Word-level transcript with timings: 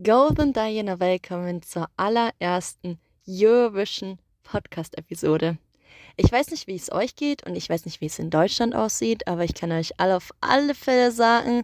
Golden 0.00 0.52
Diana, 0.52 1.00
willkommen 1.00 1.60
zur 1.60 1.88
allerersten 1.96 3.00
Eurovision 3.26 4.20
Podcast-Episode. 4.44 5.58
Ich 6.16 6.30
weiß 6.30 6.52
nicht, 6.52 6.68
wie 6.68 6.76
es 6.76 6.92
euch 6.92 7.16
geht 7.16 7.44
und 7.44 7.56
ich 7.56 7.68
weiß 7.68 7.84
nicht, 7.84 8.00
wie 8.00 8.06
es 8.06 8.20
in 8.20 8.30
Deutschland 8.30 8.76
aussieht, 8.76 9.26
aber 9.26 9.42
ich 9.42 9.54
kann 9.54 9.72
euch 9.72 9.98
alle 9.98 10.14
auf 10.14 10.30
alle 10.40 10.76
Fälle 10.76 11.10
sagen, 11.10 11.62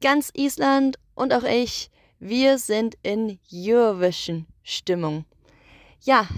ganz 0.00 0.30
Island 0.36 1.00
und 1.16 1.34
auch 1.34 1.42
ich, 1.42 1.90
wir 2.20 2.58
sind 2.58 2.96
in 3.02 3.40
Eurovision-Stimmung. 3.52 5.24
Ja, 6.02 6.28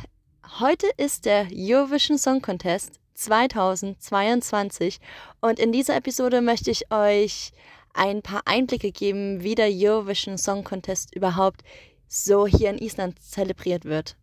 heute 0.58 0.86
ist 0.96 1.26
der 1.26 1.48
Eurovision 1.52 2.16
Song 2.16 2.40
Contest 2.40 2.98
2022 3.12 5.00
und 5.42 5.58
in 5.58 5.70
dieser 5.70 5.96
Episode 5.96 6.40
möchte 6.40 6.70
ich 6.70 6.90
euch 6.90 7.52
ein 7.96 8.22
paar 8.22 8.42
Einblicke 8.44 8.92
geben, 8.92 9.42
wie 9.42 9.54
der 9.54 9.70
Eurovision 9.70 10.38
Song 10.38 10.64
Contest 10.64 11.14
überhaupt 11.14 11.62
so 12.08 12.46
hier 12.46 12.70
in 12.70 12.78
Island 12.78 13.20
zelebriert 13.20 13.84
wird. 13.84 14.16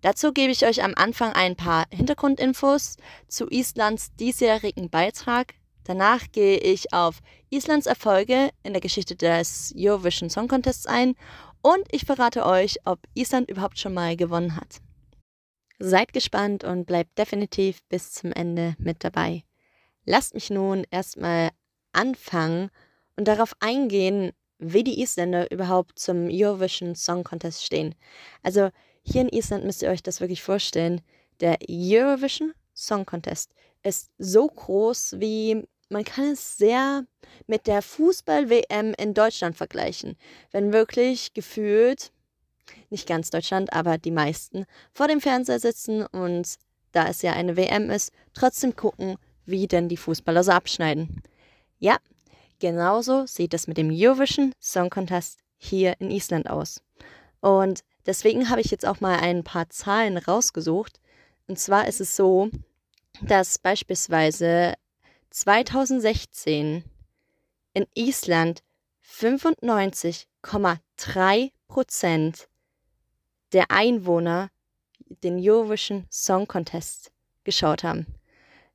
Dazu 0.00 0.32
gebe 0.32 0.50
ich 0.50 0.64
euch 0.64 0.82
am 0.82 0.94
Anfang 0.94 1.32
ein 1.32 1.56
paar 1.56 1.84
Hintergrundinfos 1.90 2.96
zu 3.28 3.48
Islands 3.48 4.14
diesjährigen 4.16 4.88
Beitrag. 4.88 5.54
Danach 5.84 6.32
gehe 6.32 6.58
ich 6.58 6.92
auf 6.92 7.20
Islands 7.50 7.86
Erfolge 7.86 8.50
in 8.62 8.72
der 8.72 8.80
Geschichte 8.80 9.16
des 9.16 9.74
Eurovision 9.76 10.30
Song 10.30 10.48
Contests 10.48 10.86
ein 10.86 11.14
und 11.62 11.82
ich 11.90 12.06
verrate 12.06 12.46
euch, 12.46 12.78
ob 12.84 13.00
Island 13.14 13.50
überhaupt 13.50 13.78
schon 13.78 13.92
mal 13.92 14.16
gewonnen 14.16 14.56
hat. 14.56 14.80
Seid 15.78 16.12
gespannt 16.12 16.64
und 16.64 16.86
bleibt 16.86 17.18
definitiv 17.18 17.82
bis 17.88 18.12
zum 18.12 18.32
Ende 18.32 18.74
mit 18.78 19.04
dabei. 19.04 19.44
Lasst 20.04 20.34
mich 20.34 20.50
nun 20.50 20.84
erstmal 20.90 21.50
anfangen 21.92 22.70
und 23.20 23.28
darauf 23.28 23.52
eingehen, 23.60 24.32
wie 24.58 24.82
die 24.82 25.02
Isländer 25.02 25.50
überhaupt 25.50 25.98
zum 25.98 26.30
Eurovision 26.30 26.94
Song 26.94 27.22
Contest 27.22 27.62
stehen. 27.62 27.94
Also 28.42 28.70
hier 29.02 29.20
in 29.20 29.28
Island 29.28 29.66
müsst 29.66 29.82
ihr 29.82 29.90
euch 29.90 30.02
das 30.02 30.22
wirklich 30.22 30.42
vorstellen. 30.42 31.02
Der 31.40 31.58
Eurovision 31.68 32.54
Song 32.74 33.04
Contest 33.04 33.52
ist 33.82 34.08
so 34.16 34.46
groß 34.46 35.16
wie 35.18 35.68
man 35.90 36.04
kann 36.04 36.30
es 36.32 36.56
sehr 36.56 37.04
mit 37.46 37.66
der 37.66 37.82
Fußball-WM 37.82 38.94
in 38.96 39.12
Deutschland 39.12 39.54
vergleichen. 39.54 40.16
Wenn 40.50 40.72
wirklich 40.72 41.34
gefühlt, 41.34 42.12
nicht 42.88 43.06
ganz 43.06 43.28
Deutschland, 43.28 43.74
aber 43.74 43.98
die 43.98 44.12
meisten, 44.12 44.64
vor 44.94 45.08
dem 45.08 45.20
Fernseher 45.20 45.60
sitzen 45.60 46.06
und 46.06 46.56
da 46.92 47.06
es 47.08 47.20
ja 47.20 47.34
eine 47.34 47.58
WM 47.58 47.90
ist, 47.90 48.12
trotzdem 48.32 48.76
gucken, 48.76 49.16
wie 49.44 49.66
denn 49.66 49.90
die 49.90 49.98
Fußballer 49.98 50.42
so 50.42 50.52
abschneiden. 50.52 51.22
Ja, 51.78 51.98
Genauso 52.60 53.26
sieht 53.26 53.52
es 53.54 53.66
mit 53.66 53.78
dem 53.78 53.90
Eurovision 53.90 54.52
Song 54.60 54.90
Contest 54.90 55.40
hier 55.56 55.98
in 55.98 56.10
Island 56.10 56.48
aus. 56.48 56.82
Und 57.40 57.82
deswegen 58.04 58.50
habe 58.50 58.60
ich 58.60 58.70
jetzt 58.70 58.86
auch 58.86 59.00
mal 59.00 59.18
ein 59.18 59.44
paar 59.44 59.70
Zahlen 59.70 60.18
rausgesucht. 60.18 61.00
Und 61.48 61.58
zwar 61.58 61.88
ist 61.88 62.02
es 62.02 62.14
so, 62.14 62.50
dass 63.22 63.58
beispielsweise 63.58 64.74
2016 65.30 66.84
in 67.72 67.86
Island 67.94 68.62
95,3 69.04 71.52
Prozent 71.66 72.48
der 73.52 73.70
Einwohner 73.70 74.50
den 75.22 75.38
Eurovision 75.40 76.04
Song 76.10 76.46
Contest 76.46 77.10
geschaut 77.44 77.84
haben. 77.84 78.19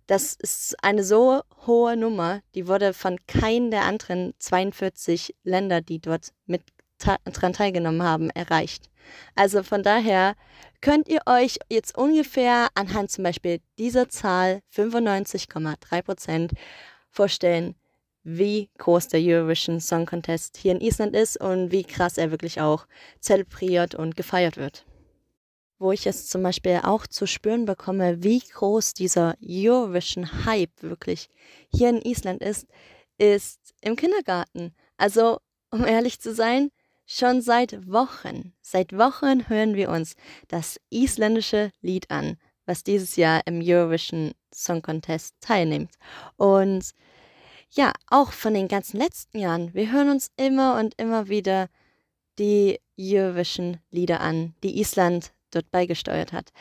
Das 0.08 0.34
ist 0.34 0.76
eine 0.84 1.04
so 1.04 1.42
hohe 1.66 1.98
Nummer, 1.98 2.42
die 2.54 2.68
wurde 2.68 2.94
von 2.94 3.18
keinem 3.28 3.72
der 3.72 3.84
anderen 3.84 4.36
42 4.38 5.36
Länder, 5.44 5.82
die 5.82 6.00
dort 6.00 6.32
mit 6.46 6.62
daran 7.00 7.54
teilgenommen 7.54 8.04
haben, 8.04 8.30
erreicht. 8.30 8.90
Also 9.36 9.64
von 9.64 9.84
daher 9.84 10.36
könnt 10.82 11.08
ihr 11.08 11.22
euch 11.26 11.58
jetzt 11.70 11.98
ungefähr 11.98 12.70
anhand 12.76 13.12
zum 13.12 13.24
Beispiel 13.24 13.60
dieser 13.78 14.08
Zahl 14.10 14.62
95,3 14.74 16.02
Prozent 16.04 16.54
vorstellen, 17.10 17.76
wie 18.24 18.70
groß 18.78 19.08
der 19.08 19.22
Eurovision 19.22 19.80
Song 19.80 20.06
Contest 20.06 20.58
hier 20.58 20.72
in 20.72 20.82
Island 20.82 21.16
ist 21.16 21.40
und 21.40 21.72
wie 21.72 21.84
krass 21.84 22.18
er 22.18 22.32
wirklich 22.32 22.62
auch 22.62 22.88
zelebriert 23.20 23.96
und 23.96 24.16
gefeiert 24.16 24.58
wird 24.58 24.86
wo 25.80 25.92
ich 25.92 26.08
es 26.08 26.28
zum 26.28 26.44
Beispiel 26.44 26.82
auch 26.84 27.08
zu 27.08 27.28
spüren 27.28 27.66
bekomme, 27.66 28.24
wie 28.24 28.40
groß 28.40 28.94
dieser 28.94 29.36
Eurovision-Hype 29.42 30.82
wirklich 30.82 31.30
hier 31.74 31.90
in 31.90 32.02
Island 32.02 32.42
ist, 32.42 32.68
ist 33.18 33.74
im 33.82 33.96
Kindergarten. 33.96 34.74
Also, 34.98 35.40
um 35.72 35.84
ehrlich 35.86 36.20
zu 36.20 36.34
sein, 36.34 36.72
schon 37.06 37.42
seit 37.42 37.88
Wochen, 37.88 38.54
seit 38.62 38.98
Wochen 38.98 39.48
hören 39.50 39.76
wir 39.76 39.90
uns 39.90 40.16
das 40.48 40.80
isländische 40.90 41.72
Lied 41.82 42.10
an, 42.10 42.38
was 42.66 42.84
dieses 42.84 43.16
Jahr 43.16 43.42
im 43.46 43.62
Eurovision 43.64 44.34
Song 44.54 44.82
Contest 44.82 45.36
teilnimmt. 45.42 45.92
Und 46.38 46.92
ja, 47.72 47.92
auch 48.10 48.32
von 48.32 48.54
den 48.54 48.68
ganzen 48.68 48.98
letzten 48.98 49.38
Jahren, 49.38 49.74
wir 49.74 49.92
hören 49.92 50.10
uns 50.10 50.32
immer 50.38 50.80
und 50.80 50.96
immer 51.00 51.28
wieder 51.28 51.68
die 52.40 52.80
Eurovision-Lieder 53.00 54.22
an, 54.22 54.56
die 54.64 54.80
Island 54.80 55.35
dort 55.56 55.72
beigesteuert 55.72 56.34
hat. 56.34 56.52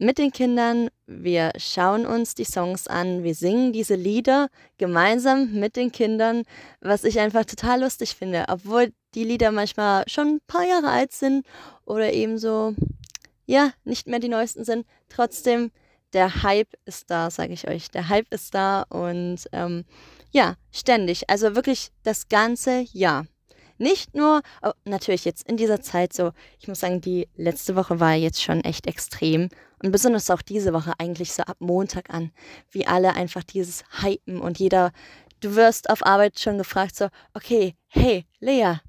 Mit 0.00 0.18
den 0.18 0.30
Kindern, 0.30 0.90
wir 1.06 1.50
schauen 1.56 2.06
uns 2.06 2.36
die 2.36 2.44
Songs 2.44 2.86
an, 2.86 3.24
wir 3.24 3.34
singen 3.34 3.72
diese 3.72 3.96
Lieder 3.96 4.48
gemeinsam 4.76 5.54
mit 5.54 5.74
den 5.74 5.90
Kindern, 5.90 6.44
was 6.80 7.02
ich 7.02 7.18
einfach 7.18 7.44
total 7.44 7.80
lustig 7.80 8.14
finde, 8.14 8.44
obwohl 8.46 8.92
die 9.16 9.24
Lieder 9.24 9.50
manchmal 9.50 10.04
schon 10.06 10.36
ein 10.36 10.40
paar 10.46 10.64
Jahre 10.64 10.90
alt 10.90 11.10
sind 11.10 11.44
oder 11.84 12.12
eben 12.12 12.38
so, 12.38 12.76
ja, 13.44 13.72
nicht 13.82 14.06
mehr 14.06 14.20
die 14.20 14.28
neuesten 14.28 14.64
sind. 14.64 14.86
Trotzdem, 15.08 15.72
der 16.12 16.44
Hype 16.44 16.74
ist 16.84 17.10
da, 17.10 17.28
sage 17.28 17.52
ich 17.52 17.66
euch. 17.66 17.90
Der 17.90 18.08
Hype 18.08 18.32
ist 18.32 18.54
da 18.54 18.82
und 18.82 19.48
ähm, 19.50 19.84
ja, 20.30 20.54
ständig. 20.70 21.28
Also 21.28 21.56
wirklich 21.56 21.90
das 22.04 22.28
ganze 22.28 22.84
Jahr. 22.92 23.26
Nicht 23.78 24.14
nur, 24.14 24.42
oh, 24.62 24.72
natürlich 24.84 25.24
jetzt 25.24 25.48
in 25.48 25.56
dieser 25.56 25.80
Zeit 25.80 26.12
so, 26.12 26.32
ich 26.60 26.68
muss 26.68 26.80
sagen, 26.80 27.00
die 27.00 27.28
letzte 27.36 27.76
Woche 27.76 28.00
war 28.00 28.14
jetzt 28.14 28.42
schon 28.42 28.62
echt 28.62 28.86
extrem. 28.86 29.48
Und 29.82 29.92
besonders 29.92 30.30
auch 30.30 30.42
diese 30.42 30.72
Woche 30.72 30.92
eigentlich 30.98 31.32
so 31.32 31.44
ab 31.44 31.56
Montag 31.60 32.10
an, 32.10 32.32
wie 32.70 32.86
alle 32.86 33.14
einfach 33.14 33.44
dieses 33.44 33.84
Hypen 34.02 34.40
und 34.40 34.58
jeder, 34.58 34.92
du 35.40 35.54
wirst 35.54 35.88
auf 35.88 36.04
Arbeit 36.04 36.40
schon 36.40 36.58
gefragt 36.58 36.96
so, 36.96 37.08
okay, 37.32 37.74
hey, 37.86 38.26
Lea, 38.40 38.80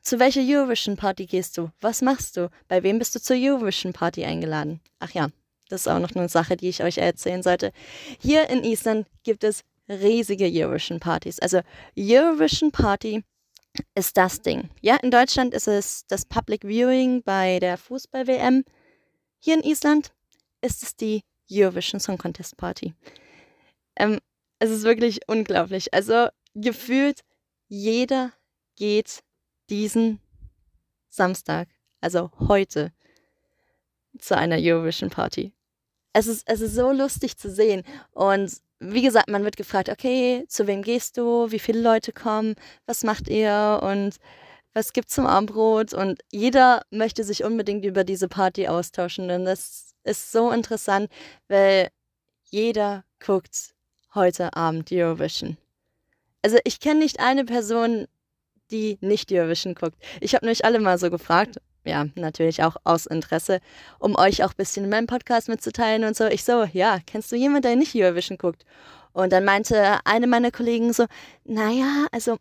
zu 0.00 0.18
welcher 0.18 0.40
Eurovision 0.40 0.96
Party 0.96 1.26
gehst 1.26 1.58
du? 1.58 1.70
Was 1.80 2.02
machst 2.02 2.36
du? 2.36 2.50
Bei 2.66 2.82
wem 2.82 2.98
bist 2.98 3.14
du 3.14 3.20
zur 3.20 3.36
Eurovision 3.36 3.92
Party 3.92 4.24
eingeladen? 4.24 4.80
Ach 4.98 5.10
ja, 5.12 5.28
das 5.68 5.82
ist 5.82 5.88
auch 5.88 6.00
noch 6.00 6.14
eine 6.14 6.28
Sache, 6.28 6.56
die 6.56 6.68
ich 6.68 6.82
euch 6.82 6.98
erzählen 6.98 7.42
sollte. 7.42 7.72
Hier 8.20 8.48
in 8.48 8.64
Island 8.64 9.06
gibt 9.22 9.44
es 9.44 9.62
riesige 9.88 10.50
Eurovision 10.50 10.98
Partys. 10.98 11.38
Also 11.38 11.60
Eurovision 11.96 12.72
Party 12.72 13.22
ist 13.94 14.16
das 14.16 14.42
Ding. 14.42 14.70
Ja, 14.80 14.96
in 14.96 15.10
Deutschland 15.10 15.54
ist 15.54 15.68
es 15.68 16.06
das 16.06 16.24
Public 16.24 16.62
Viewing 16.62 17.22
bei 17.22 17.58
der 17.58 17.78
Fußball-WM. 17.78 18.64
Hier 19.38 19.54
in 19.54 19.62
Island 19.62 20.12
ist 20.60 20.82
es 20.82 20.96
die 20.96 21.22
Eurovision 21.50 22.00
Song 22.00 22.18
Contest 22.18 22.56
Party. 22.56 22.94
Ähm, 23.96 24.18
es 24.58 24.70
ist 24.70 24.84
wirklich 24.84 25.20
unglaublich. 25.26 25.92
Also 25.92 26.28
gefühlt 26.54 27.20
jeder 27.68 28.32
geht 28.76 29.22
diesen 29.70 30.20
Samstag, 31.08 31.68
also 32.00 32.30
heute, 32.38 32.92
zu 34.18 34.36
einer 34.36 34.56
Eurovision 34.58 35.10
Party. 35.10 35.52
Es 36.12 36.26
ist, 36.26 36.46
es 36.46 36.60
ist 36.60 36.74
so 36.74 36.92
lustig 36.92 37.38
zu 37.38 37.50
sehen. 37.50 37.82
Und 38.12 38.52
wie 38.82 39.02
gesagt, 39.02 39.28
man 39.28 39.44
wird 39.44 39.56
gefragt, 39.56 39.88
okay, 39.88 40.44
zu 40.48 40.66
wem 40.66 40.82
gehst 40.82 41.16
du, 41.16 41.50
wie 41.50 41.58
viele 41.58 41.80
Leute 41.80 42.12
kommen, 42.12 42.54
was 42.86 43.04
macht 43.04 43.28
ihr? 43.28 43.80
Und 43.82 44.16
was 44.74 44.92
gibt's 44.92 45.14
zum 45.14 45.26
Abendbrot? 45.26 45.94
Und 45.94 46.20
jeder 46.30 46.82
möchte 46.90 47.24
sich 47.24 47.44
unbedingt 47.44 47.84
über 47.84 48.04
diese 48.04 48.28
Party 48.28 48.68
austauschen. 48.68 49.30
Und 49.30 49.44
das 49.44 49.94
ist 50.04 50.32
so 50.32 50.50
interessant, 50.50 51.10
weil 51.48 51.88
jeder 52.44 53.04
guckt 53.24 53.74
heute 54.14 54.54
Abend 54.56 54.90
Eurovision. 54.90 55.56
Also 56.42 56.58
ich 56.64 56.80
kenne 56.80 57.00
nicht 57.00 57.20
eine 57.20 57.44
Person, 57.44 58.06
die 58.70 58.98
nicht 59.00 59.30
Eurovision 59.30 59.74
guckt. 59.74 59.96
Ich 60.20 60.34
habe 60.34 60.44
nämlich 60.44 60.64
alle 60.64 60.80
mal 60.80 60.98
so 60.98 61.10
gefragt 61.10 61.58
ja, 61.84 62.06
natürlich 62.14 62.62
auch 62.62 62.76
aus 62.84 63.06
Interesse, 63.06 63.60
um 63.98 64.16
euch 64.16 64.44
auch 64.44 64.50
ein 64.50 64.56
bisschen 64.56 64.84
in 64.84 64.90
meinem 64.90 65.06
Podcast 65.06 65.48
mitzuteilen 65.48 66.04
und 66.04 66.16
so. 66.16 66.26
Ich 66.26 66.44
so, 66.44 66.64
ja, 66.64 66.98
kennst 67.06 67.32
du 67.32 67.36
jemanden, 67.36 67.62
der 67.62 67.76
nicht 67.76 67.94
Eurovision 67.94 68.38
guckt? 68.38 68.64
Und 69.12 69.32
dann 69.32 69.44
meinte 69.44 69.98
eine 70.04 70.26
meiner 70.26 70.50
Kollegen 70.50 70.92
so, 70.92 71.06
naja, 71.44 72.06
also 72.12 72.38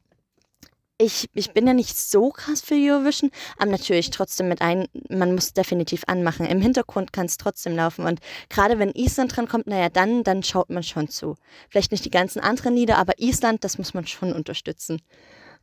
ich, 1.01 1.29
ich 1.33 1.51
bin 1.51 1.65
ja 1.65 1.73
nicht 1.73 1.97
so 1.97 2.29
krass 2.29 2.61
für 2.61 2.75
Eurovision, 2.75 3.31
aber 3.57 3.71
natürlich 3.71 4.11
trotzdem 4.11 4.47
mit 4.47 4.61
ein, 4.61 4.87
man 5.09 5.33
muss 5.33 5.53
definitiv 5.53 6.03
anmachen. 6.05 6.45
Im 6.45 6.61
Hintergrund 6.61 7.11
kann 7.11 7.25
es 7.25 7.37
trotzdem 7.37 7.75
laufen. 7.75 8.05
Und 8.05 8.19
gerade 8.49 8.77
wenn 8.77 8.91
Island 8.91 9.35
dran 9.35 9.47
kommt, 9.47 9.65
naja, 9.65 9.89
dann, 9.89 10.23
dann 10.23 10.43
schaut 10.43 10.69
man 10.69 10.83
schon 10.83 11.09
zu. 11.09 11.35
Vielleicht 11.69 11.91
nicht 11.91 12.05
die 12.05 12.11
ganzen 12.11 12.39
anderen 12.39 12.75
Lieder, 12.75 12.99
aber 12.99 13.17
Island, 13.17 13.63
das 13.63 13.79
muss 13.79 13.95
man 13.95 14.05
schon 14.05 14.31
unterstützen. 14.31 15.01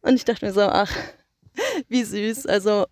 Und 0.01 0.17
ich 0.17 0.25
dachte 0.25 0.45
mir 0.45 0.53
so, 0.53 0.63
ach, 0.63 0.91
wie 1.89 2.03
süß. 2.03 2.47
Also 2.47 2.87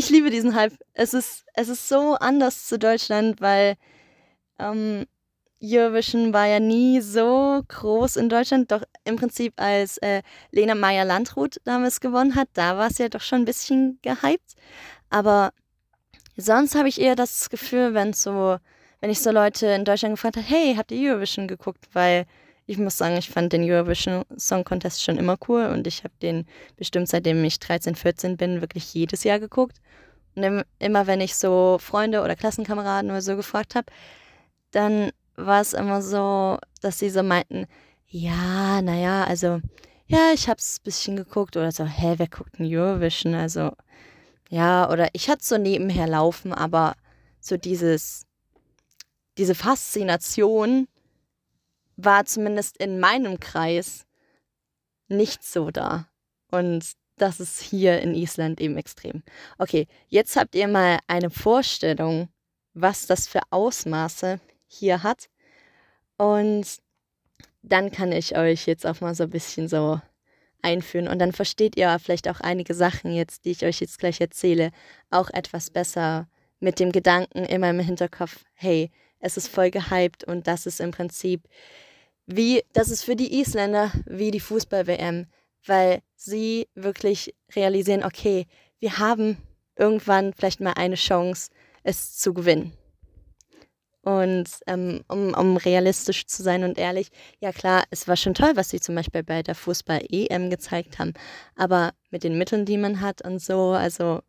ich 0.00 0.08
liebe 0.08 0.30
diesen 0.30 0.54
Hype. 0.54 0.72
Es 0.94 1.12
ist, 1.12 1.44
es 1.52 1.68
ist 1.68 1.86
so 1.86 2.14
anders 2.14 2.66
zu 2.66 2.78
Deutschland, 2.78 3.42
weil 3.42 3.76
ähm, 4.58 5.04
Eurovision 5.62 6.32
war 6.32 6.46
ja 6.46 6.58
nie 6.58 7.02
so 7.02 7.62
groß 7.68 8.16
in 8.16 8.30
Deutschland. 8.30 8.72
Doch 8.72 8.82
im 9.04 9.16
Prinzip, 9.16 9.52
als 9.56 9.98
äh, 9.98 10.22
Lena 10.52 10.74
Meyer-Landrut 10.74 11.60
damals 11.64 12.00
gewonnen 12.00 12.34
hat, 12.34 12.48
da 12.54 12.78
war 12.78 12.88
es 12.88 12.96
ja 12.96 13.10
doch 13.10 13.20
schon 13.20 13.42
ein 13.42 13.44
bisschen 13.44 13.98
gehypt. 14.00 14.54
Aber 15.10 15.52
sonst 16.34 16.74
habe 16.74 16.88
ich 16.88 16.98
eher 16.98 17.14
das 17.14 17.50
Gefühl, 17.50 17.92
wenn 17.92 18.14
so, 18.14 18.56
wenn 19.00 19.10
ich 19.10 19.20
so 19.20 19.30
Leute 19.30 19.66
in 19.66 19.84
Deutschland 19.84 20.14
gefragt 20.14 20.38
habe, 20.38 20.46
hey, 20.46 20.76
habt 20.76 20.92
ihr 20.92 21.10
Eurovision 21.10 21.46
geguckt? 21.46 21.88
Weil 21.92 22.24
ich 22.70 22.78
muss 22.78 22.96
sagen, 22.96 23.16
ich 23.16 23.28
fand 23.28 23.52
den 23.52 23.68
Eurovision 23.68 24.24
Song 24.38 24.62
Contest 24.62 25.02
schon 25.02 25.18
immer 25.18 25.36
cool 25.48 25.66
und 25.66 25.88
ich 25.88 26.04
habe 26.04 26.14
den 26.22 26.46
bestimmt 26.76 27.08
seitdem 27.08 27.42
ich 27.42 27.58
13, 27.58 27.96
14 27.96 28.36
bin 28.36 28.60
wirklich 28.60 28.94
jedes 28.94 29.24
Jahr 29.24 29.40
geguckt. 29.40 29.80
Und 30.36 30.64
immer 30.78 31.08
wenn 31.08 31.20
ich 31.20 31.34
so 31.34 31.78
Freunde 31.80 32.22
oder 32.22 32.36
Klassenkameraden 32.36 33.10
oder 33.10 33.22
so 33.22 33.34
gefragt 33.34 33.74
habe, 33.74 33.86
dann 34.70 35.10
war 35.34 35.60
es 35.60 35.72
immer 35.72 36.00
so, 36.00 36.58
dass 36.80 37.00
sie 37.00 37.10
so 37.10 37.24
meinten, 37.24 37.66
ja, 38.06 38.80
naja, 38.82 39.24
also, 39.24 39.60
ja, 40.06 40.30
ich 40.32 40.48
hab's 40.48 40.78
ein 40.78 40.84
bisschen 40.84 41.16
geguckt 41.16 41.56
oder 41.56 41.72
so, 41.72 41.84
hä, 41.84 42.14
wer 42.18 42.28
guckt 42.28 42.60
denn 42.60 42.66
Eurovision? 42.72 43.34
Also, 43.34 43.72
ja, 44.48 44.88
oder 44.88 45.08
ich 45.12 45.28
hatte 45.28 45.44
so 45.44 45.58
nebenher 45.58 46.06
laufen, 46.06 46.52
aber 46.52 46.94
so 47.40 47.56
dieses, 47.56 48.26
diese 49.38 49.56
Faszination 49.56 50.86
war 52.04 52.24
zumindest 52.24 52.76
in 52.76 53.00
meinem 53.00 53.40
Kreis 53.40 54.06
nicht 55.08 55.44
so 55.44 55.70
da. 55.70 56.08
Und 56.50 56.92
das 57.16 57.40
ist 57.40 57.60
hier 57.60 58.00
in 58.00 58.14
Island 58.14 58.60
eben 58.60 58.76
extrem. 58.76 59.22
Okay, 59.58 59.86
jetzt 60.08 60.36
habt 60.36 60.54
ihr 60.54 60.68
mal 60.68 60.98
eine 61.06 61.30
Vorstellung, 61.30 62.28
was 62.72 63.06
das 63.06 63.28
für 63.28 63.40
Ausmaße 63.50 64.40
hier 64.66 65.02
hat. 65.02 65.28
Und 66.16 66.66
dann 67.62 67.90
kann 67.90 68.12
ich 68.12 68.36
euch 68.36 68.66
jetzt 68.66 68.86
auch 68.86 69.00
mal 69.00 69.14
so 69.14 69.24
ein 69.24 69.30
bisschen 69.30 69.68
so 69.68 70.00
einführen 70.62 71.08
und 71.08 71.18
dann 71.18 71.32
versteht 71.32 71.76
ihr 71.76 71.98
vielleicht 71.98 72.28
auch 72.28 72.40
einige 72.40 72.74
Sachen 72.74 73.12
jetzt, 73.12 73.44
die 73.44 73.52
ich 73.52 73.64
euch 73.64 73.80
jetzt 73.80 73.98
gleich 73.98 74.20
erzähle, 74.20 74.70
auch 75.10 75.30
etwas 75.30 75.70
besser 75.70 76.28
mit 76.58 76.78
dem 76.78 76.92
Gedanken 76.92 77.44
immer 77.44 77.70
im 77.70 77.80
Hinterkopf, 77.80 78.44
hey, 78.54 78.90
es 79.18 79.36
ist 79.36 79.48
voll 79.48 79.70
gehypt 79.70 80.24
und 80.24 80.46
das 80.46 80.66
ist 80.66 80.80
im 80.80 80.90
Prinzip 80.90 81.42
wie, 82.30 82.62
das 82.72 82.90
ist 82.90 83.04
für 83.04 83.16
die 83.16 83.40
Isländer 83.40 83.92
wie 84.06 84.30
die 84.30 84.40
Fußball-WM, 84.40 85.26
weil 85.66 86.00
sie 86.16 86.68
wirklich 86.74 87.34
realisieren, 87.54 88.04
okay, 88.04 88.46
wir 88.78 88.98
haben 88.98 89.36
irgendwann 89.76 90.32
vielleicht 90.32 90.60
mal 90.60 90.74
eine 90.74 90.94
Chance, 90.94 91.50
es 91.82 92.16
zu 92.18 92.32
gewinnen. 92.34 92.72
Und 94.02 94.48
ähm, 94.66 95.02
um, 95.08 95.34
um 95.34 95.56
realistisch 95.58 96.26
zu 96.26 96.42
sein 96.42 96.64
und 96.64 96.78
ehrlich, 96.78 97.10
ja 97.40 97.52
klar, 97.52 97.84
es 97.90 98.08
war 98.08 98.16
schon 98.16 98.32
toll, 98.32 98.52
was 98.54 98.70
sie 98.70 98.80
zum 98.80 98.94
Beispiel 98.94 99.22
bei 99.22 99.42
der 99.42 99.54
Fußball-EM 99.54 100.48
gezeigt 100.48 100.98
haben. 100.98 101.12
Aber 101.54 101.92
mit 102.10 102.24
den 102.24 102.38
Mitteln, 102.38 102.64
die 102.64 102.78
man 102.78 103.02
hat 103.02 103.22
und 103.22 103.42
so, 103.42 103.72
also 103.72 104.20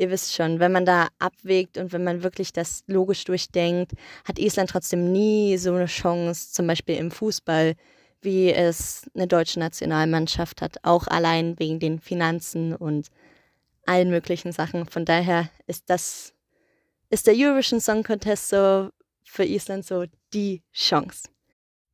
ihr 0.00 0.10
wisst 0.10 0.34
schon, 0.34 0.60
wenn 0.60 0.72
man 0.72 0.86
da 0.86 1.08
abwägt 1.18 1.76
und 1.76 1.92
wenn 1.92 2.02
man 2.02 2.22
wirklich 2.22 2.52
das 2.52 2.82
logisch 2.86 3.24
durchdenkt, 3.24 3.92
hat 4.24 4.38
Island 4.38 4.70
trotzdem 4.70 5.12
nie 5.12 5.58
so 5.58 5.74
eine 5.74 5.86
Chance, 5.86 6.52
zum 6.52 6.66
Beispiel 6.66 6.96
im 6.96 7.10
Fußball, 7.10 7.74
wie 8.22 8.50
es 8.50 9.08
eine 9.14 9.26
deutsche 9.26 9.60
Nationalmannschaft 9.60 10.62
hat, 10.62 10.78
auch 10.82 11.06
allein 11.06 11.58
wegen 11.58 11.78
den 11.80 12.00
Finanzen 12.00 12.74
und 12.74 13.08
allen 13.84 14.08
möglichen 14.08 14.52
Sachen. 14.52 14.86
Von 14.86 15.04
daher 15.04 15.50
ist 15.66 15.84
das, 15.88 16.32
ist 17.10 17.26
der 17.26 17.34
Eurovision 17.36 17.80
Song 17.80 18.02
Contest 18.02 18.48
so 18.48 18.88
für 19.22 19.44
Island 19.44 19.84
so 19.84 20.04
die 20.32 20.62
Chance. 20.72 21.28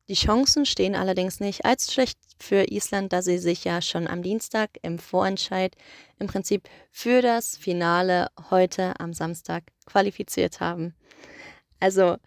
Die 0.09 0.13
Chancen 0.13 0.65
stehen 0.65 0.95
allerdings 0.95 1.41
nicht 1.41 1.65
als 1.65 1.93
schlecht 1.93 2.17
für 2.39 2.71
Island, 2.71 3.11
da 3.11 3.21
sie 3.21 3.37
sich 3.37 3.65
ja 3.65 3.81
schon 3.81 4.07
am 4.07 4.23
Dienstag 4.23 4.69
im 4.81 4.99
Vorentscheid 4.99 5.75
im 6.17 6.27
Prinzip 6.27 6.69
für 6.91 7.21
das 7.21 7.57
Finale 7.57 8.29
heute 8.49 8.97
am 8.99 9.13
Samstag 9.13 9.63
qualifiziert 9.85 10.61
haben. 10.61 10.95
Also 11.81 12.17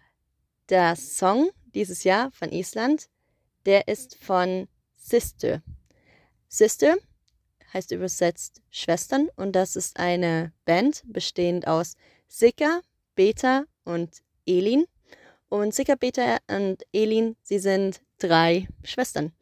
der 0.69 0.95
Song 0.95 1.51
dieses 1.75 2.05
Jahr 2.05 2.31
von 2.33 2.51
Island, 2.53 3.09
der 3.65 3.89
ist 3.89 4.17
von 4.17 4.69
Sister. 4.97 5.63
Sister 6.49 6.97
heißt 7.73 7.93
übersetzt 7.93 8.61
Schwestern 8.71 9.31
und 9.37 9.53
das 9.53 9.77
ist 9.77 9.99
eine 9.99 10.53
Band 10.65 11.03
bestehend 11.07 11.67
aus 11.67 11.95
Sika, 12.29 12.81
Beta 13.15 13.65
und 13.85 14.23
Elin. 14.47 14.85
Und 15.51 15.75
Sika, 15.75 15.97
Beta 15.97 16.39
und 16.49 16.85
Elin, 16.93 17.37
sie 17.43 17.59
sind 17.59 18.01
drei 18.19 18.69
Schwestern, 18.85 19.33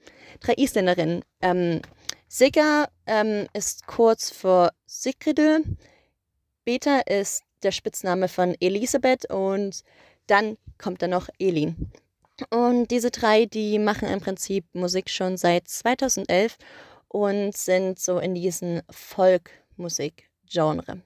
drei 0.41 0.55
Isländerinnen. 0.55 1.23
Ähm, 1.43 1.83
Sika 2.29 2.89
ähm, 3.07 3.47
ist 3.53 3.87
kurz 3.87 4.31
vor 4.31 4.71
Sigridö. 4.87 5.61
Beta 6.65 7.01
ist 7.01 7.43
der 7.63 7.73
Spitzname 7.73 8.29
von 8.29 8.57
Elisabeth 8.59 9.31
und 9.31 9.83
dann 10.27 10.57
kommt 10.79 11.03
da 11.03 11.09
noch 11.09 11.29
Elin. 11.39 11.93
Und 12.49 12.91
diese 12.91 13.11
drei, 13.11 13.45
die 13.45 13.79
machen 13.79 14.09
im 14.09 14.21
Prinzip 14.21 14.65
Musik 14.73 15.11
schon 15.11 15.37
seit 15.37 15.69
2011 15.69 16.57
und 17.09 17.55
sind 17.55 17.99
so 17.99 18.19
in 18.19 18.35
diesem 18.35 18.81
Folkmusik-Genre. 18.89 21.03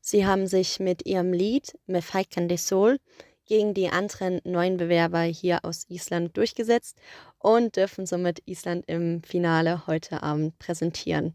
Sie 0.00 0.26
haben 0.26 0.48
sich 0.48 0.80
mit 0.80 1.06
ihrem 1.06 1.32
Lied 1.32 1.78
Mefaikan 1.86 2.48
de 2.48 2.56
Sol 2.56 2.98
gegen 3.46 3.74
die 3.74 3.88
anderen 3.88 4.40
neuen 4.44 4.76
Bewerber 4.76 5.22
hier 5.22 5.64
aus 5.64 5.86
Island 5.88 6.36
durchgesetzt 6.36 6.98
und 7.38 7.76
dürfen 7.76 8.06
somit 8.06 8.42
Island 8.46 8.84
im 8.86 9.22
Finale 9.22 9.86
heute 9.86 10.22
Abend 10.22 10.58
präsentieren. 10.58 11.34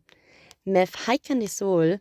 Mef 0.66 0.92
Sol, 1.48 2.00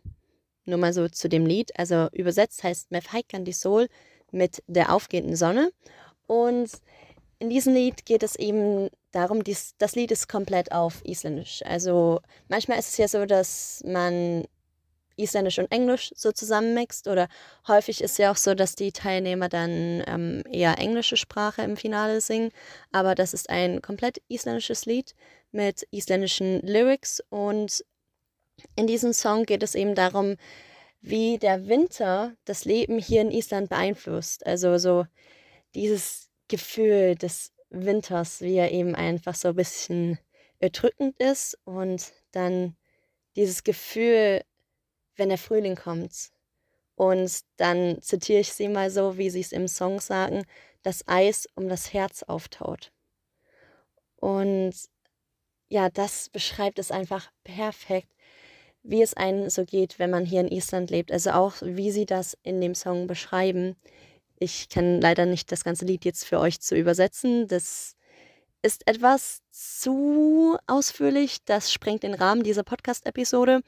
nur 0.65 0.77
mal 0.77 0.93
so 0.93 1.07
zu 1.07 1.29
dem 1.29 1.45
Lied, 1.45 1.77
also 1.77 2.07
übersetzt 2.11 2.63
heißt 2.63 2.91
Mef 2.91 3.07
Sol 3.51 3.87
mit 4.31 4.63
der 4.67 4.93
aufgehenden 4.93 5.35
Sonne. 5.35 5.71
Und 6.27 6.69
in 7.39 7.49
diesem 7.49 7.73
Lied 7.73 8.05
geht 8.05 8.21
es 8.21 8.35
eben 8.35 8.89
darum, 9.11 9.43
dies, 9.43 9.73
das 9.77 9.95
Lied 9.95 10.11
ist 10.11 10.27
komplett 10.27 10.71
auf 10.71 11.03
Isländisch. 11.05 11.61
Also 11.65 12.19
manchmal 12.49 12.79
ist 12.79 12.89
es 12.89 12.97
ja 12.97 13.07
so, 13.07 13.25
dass 13.25 13.81
man 13.85 14.45
Isländisch 15.19 15.59
und 15.59 15.71
Englisch 15.71 16.11
so 16.15 16.31
zusammenmixt. 16.31 17.07
Oder 17.07 17.27
häufig 17.67 18.01
ist 18.01 18.17
ja 18.17 18.31
auch 18.31 18.35
so, 18.37 18.53
dass 18.55 18.75
die 18.75 18.91
Teilnehmer 18.91 19.49
dann 19.49 20.03
ähm, 20.07 20.43
eher 20.51 20.77
englische 20.79 21.17
Sprache 21.17 21.61
im 21.61 21.77
Finale 21.77 22.21
singen. 22.21 22.51
Aber 22.91 23.15
das 23.15 23.33
ist 23.33 23.49
ein 23.49 23.81
komplett 23.81 24.21
isländisches 24.29 24.85
Lied 24.85 25.15
mit 25.51 25.87
isländischen 25.91 26.61
Lyrics. 26.61 27.23
Und 27.29 27.83
in 28.75 28.87
diesem 28.87 29.13
Song 29.13 29.45
geht 29.45 29.63
es 29.63 29.75
eben 29.75 29.95
darum, 29.95 30.35
wie 31.01 31.37
der 31.37 31.67
Winter 31.67 32.35
das 32.45 32.65
Leben 32.65 32.99
hier 32.99 33.21
in 33.21 33.31
Island 33.31 33.69
beeinflusst. 33.69 34.45
Also 34.45 34.77
so 34.77 35.05
dieses 35.75 36.29
Gefühl 36.47 37.15
des 37.15 37.51
Winters, 37.69 38.41
wie 38.41 38.55
er 38.55 38.71
eben 38.71 38.95
einfach 38.95 39.35
so 39.35 39.49
ein 39.49 39.55
bisschen 39.55 40.19
erdrückend 40.59 41.17
ist 41.19 41.57
und 41.63 42.11
dann 42.31 42.75
dieses 43.35 43.63
Gefühl 43.63 44.41
wenn 45.19 45.29
der 45.29 45.37
Frühling 45.37 45.75
kommt. 45.75 46.31
Und 46.95 47.41
dann 47.57 48.01
zitiere 48.01 48.41
ich 48.41 48.51
sie 48.51 48.67
mal 48.67 48.89
so, 48.89 49.17
wie 49.17 49.29
sie 49.29 49.39
es 49.39 49.51
im 49.51 49.67
Song 49.67 49.99
sagen, 50.01 50.43
das 50.83 51.07
Eis 51.07 51.47
um 51.55 51.69
das 51.69 51.93
Herz 51.93 52.23
auftaut. 52.23 52.91
Und 54.17 54.73
ja, 55.69 55.89
das 55.89 56.29
beschreibt 56.29 56.79
es 56.79 56.91
einfach 56.91 57.31
perfekt, 57.43 58.09
wie 58.83 59.01
es 59.01 59.13
einem 59.13 59.49
so 59.49 59.65
geht, 59.65 59.99
wenn 59.99 60.09
man 60.09 60.25
hier 60.25 60.41
in 60.41 60.47
Island 60.47 60.89
lebt. 60.89 61.11
Also 61.11 61.31
auch, 61.31 61.55
wie 61.61 61.91
sie 61.91 62.05
das 62.05 62.37
in 62.43 62.59
dem 62.59 62.75
Song 62.75 63.07
beschreiben. 63.07 63.75
Ich 64.39 64.69
kann 64.69 64.99
leider 64.99 65.25
nicht 65.25 65.51
das 65.51 65.63
ganze 65.63 65.85
Lied 65.85 66.05
jetzt 66.05 66.25
für 66.25 66.39
euch 66.39 66.59
zu 66.59 66.75
übersetzen. 66.75 67.47
Das 67.47 67.95
ist 68.61 68.87
etwas 68.87 69.41
zu 69.51 70.57
ausführlich. 70.67 71.37
Das 71.45 71.71
sprengt 71.71 72.03
den 72.03 72.13
Rahmen 72.13 72.43
dieser 72.43 72.63
Podcast-Episode. 72.63 73.61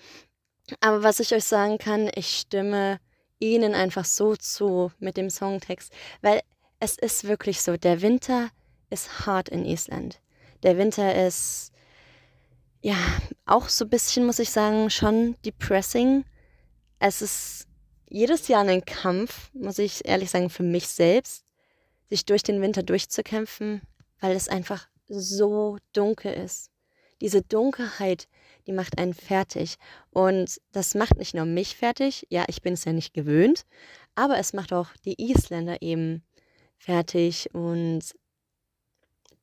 Aber 0.79 1.03
was 1.03 1.19
ich 1.19 1.33
euch 1.33 1.43
sagen 1.43 1.77
kann, 1.77 2.09
ich 2.15 2.39
stimme 2.39 2.99
ihnen 3.39 3.73
einfach 3.73 4.05
so 4.05 4.35
zu 4.35 4.91
mit 4.99 5.17
dem 5.17 5.29
Songtext, 5.29 5.91
weil 6.21 6.41
es 6.79 6.97
ist 6.97 7.27
wirklich 7.27 7.61
so, 7.61 7.77
der 7.77 8.01
Winter 8.01 8.49
ist 8.89 9.25
hart 9.25 9.49
in 9.49 9.65
Island. 9.65 10.19
Der 10.63 10.77
Winter 10.77 11.27
ist, 11.27 11.71
ja, 12.81 12.95
auch 13.45 13.69
so 13.69 13.85
ein 13.85 13.89
bisschen, 13.89 14.25
muss 14.25 14.39
ich 14.39 14.51
sagen, 14.51 14.89
schon 14.89 15.35
depressing. 15.45 16.25
Es 16.99 17.21
ist 17.21 17.67
jedes 18.09 18.47
Jahr 18.47 18.67
ein 18.67 18.85
Kampf, 18.85 19.49
muss 19.53 19.79
ich 19.79 20.05
ehrlich 20.05 20.29
sagen, 20.29 20.49
für 20.49 20.63
mich 20.63 20.87
selbst, 20.87 21.45
sich 22.09 22.25
durch 22.25 22.43
den 22.43 22.61
Winter 22.61 22.83
durchzukämpfen, 22.83 23.81
weil 24.19 24.35
es 24.35 24.49
einfach 24.49 24.87
so 25.07 25.77
dunkel 25.93 26.33
ist. 26.33 26.70
Diese 27.21 27.41
Dunkelheit, 27.41 28.27
die 28.67 28.73
macht 28.73 28.97
einen 28.97 29.13
fertig. 29.13 29.75
Und 30.09 30.59
das 30.71 30.95
macht 30.95 31.17
nicht 31.17 31.33
nur 31.33 31.45
mich 31.45 31.75
fertig, 31.75 32.27
ja, 32.29 32.45
ich 32.47 32.61
bin 32.61 32.73
es 32.73 32.85
ja 32.85 32.93
nicht 32.93 33.13
gewöhnt, 33.13 33.65
aber 34.15 34.37
es 34.37 34.53
macht 34.53 34.73
auch 34.73 34.89
die 35.05 35.15
Isländer 35.21 35.81
eben 35.81 36.23
fertig. 36.77 37.53
Und 37.53 38.15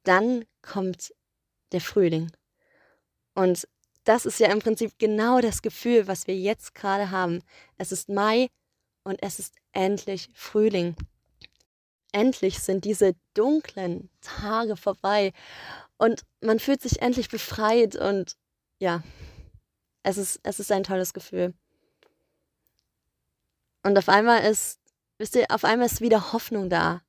dann 0.02 0.44
kommt 0.60 1.14
der 1.72 1.80
Frühling. 1.80 2.30
Und 3.34 3.66
das 4.04 4.26
ist 4.26 4.40
ja 4.40 4.50
im 4.50 4.58
Prinzip 4.58 4.92
genau 4.98 5.40
das 5.40 5.62
Gefühl, 5.62 6.08
was 6.08 6.26
wir 6.26 6.36
jetzt 6.36 6.74
gerade 6.74 7.10
haben. 7.10 7.42
Es 7.76 7.92
ist 7.92 8.08
Mai 8.08 8.48
und 9.04 9.22
es 9.22 9.38
ist 9.38 9.54
endlich 9.72 10.28
Frühling. 10.34 10.96
Endlich 12.10 12.58
sind 12.58 12.86
diese 12.86 13.14
dunklen 13.34 14.08
Tage 14.22 14.76
vorbei 14.76 15.32
und 15.98 16.22
man 16.40 16.58
fühlt 16.58 16.80
sich 16.80 17.02
endlich 17.02 17.28
befreit 17.28 17.96
und 17.96 18.36
ja, 18.78 19.02
es 20.02 20.16
ist, 20.16 20.40
es 20.42 20.60
ist 20.60 20.72
ein 20.72 20.84
tolles 20.84 21.12
Gefühl. 21.12 21.54
Und 23.82 23.98
auf 23.98 24.08
einmal 24.08 24.42
ist, 24.42 24.80
wisst 25.18 25.36
ihr, 25.36 25.46
auf 25.50 25.64
einmal 25.64 25.86
ist 25.86 26.00
wieder 26.00 26.32
Hoffnung 26.32 26.70
da. 26.70 27.02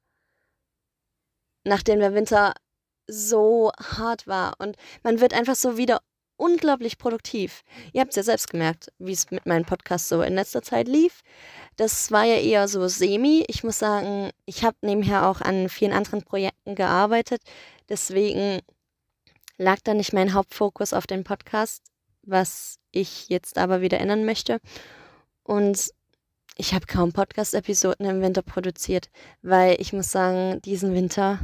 Nachdem 1.64 2.00
der 2.00 2.14
Winter 2.14 2.54
so 3.08 3.72
hart 3.78 4.28
war 4.28 4.56
und 4.60 4.76
man 5.04 5.20
wird 5.20 5.34
einfach 5.34 5.56
so 5.56 5.78
wieder 5.78 6.02
unglaublich 6.38 6.98
produktiv. 6.98 7.64
Ihr 7.92 8.02
habt 8.02 8.12
es 8.12 8.16
ja 8.16 8.24
selbst 8.24 8.50
gemerkt, 8.50 8.92
wie 8.98 9.12
es 9.12 9.30
mit 9.30 9.46
meinem 9.46 9.66
Podcast 9.66 10.08
so 10.08 10.22
in 10.22 10.36
letzter 10.36 10.62
Zeit 10.62 10.88
lief. 10.88 11.22
Das 11.76 12.12
war 12.12 12.24
ja 12.24 12.38
eher 12.38 12.68
so 12.68 12.88
semi. 12.88 13.44
Ich 13.48 13.64
muss 13.64 13.78
sagen, 13.78 14.32
ich 14.46 14.64
habe 14.64 14.78
nebenher 14.82 15.28
auch 15.28 15.42
an 15.42 15.70
vielen 15.70 15.92
anderen 15.92 16.24
Projekten 16.24 16.76
gearbeitet. 16.76 17.42
Deswegen 17.90 18.62
lag 19.60 19.78
da 19.84 19.94
nicht 19.94 20.14
mein 20.14 20.34
Hauptfokus 20.34 20.94
auf 20.94 21.06
den 21.06 21.24
Podcast, 21.24 21.84
was 22.24 22.80
ich 22.92 23.30
jetzt 23.30 23.60
aber 23.60 23.82
wieder 23.82 24.00
ändern 24.00 24.26
möchte. 24.26 24.60
Und 25.44 25.92
ich 26.58 26.74
habe 26.74 26.88
kaum 26.88 27.14
Podcast-Episoden 27.14 28.08
im 28.08 28.22
Winter 28.22 28.42
produziert, 28.42 29.10
weil 29.44 29.80
ich 29.80 29.94
muss 29.94 30.12
sagen, 30.12 30.62
diesen 30.64 30.96
Winter 30.96 31.40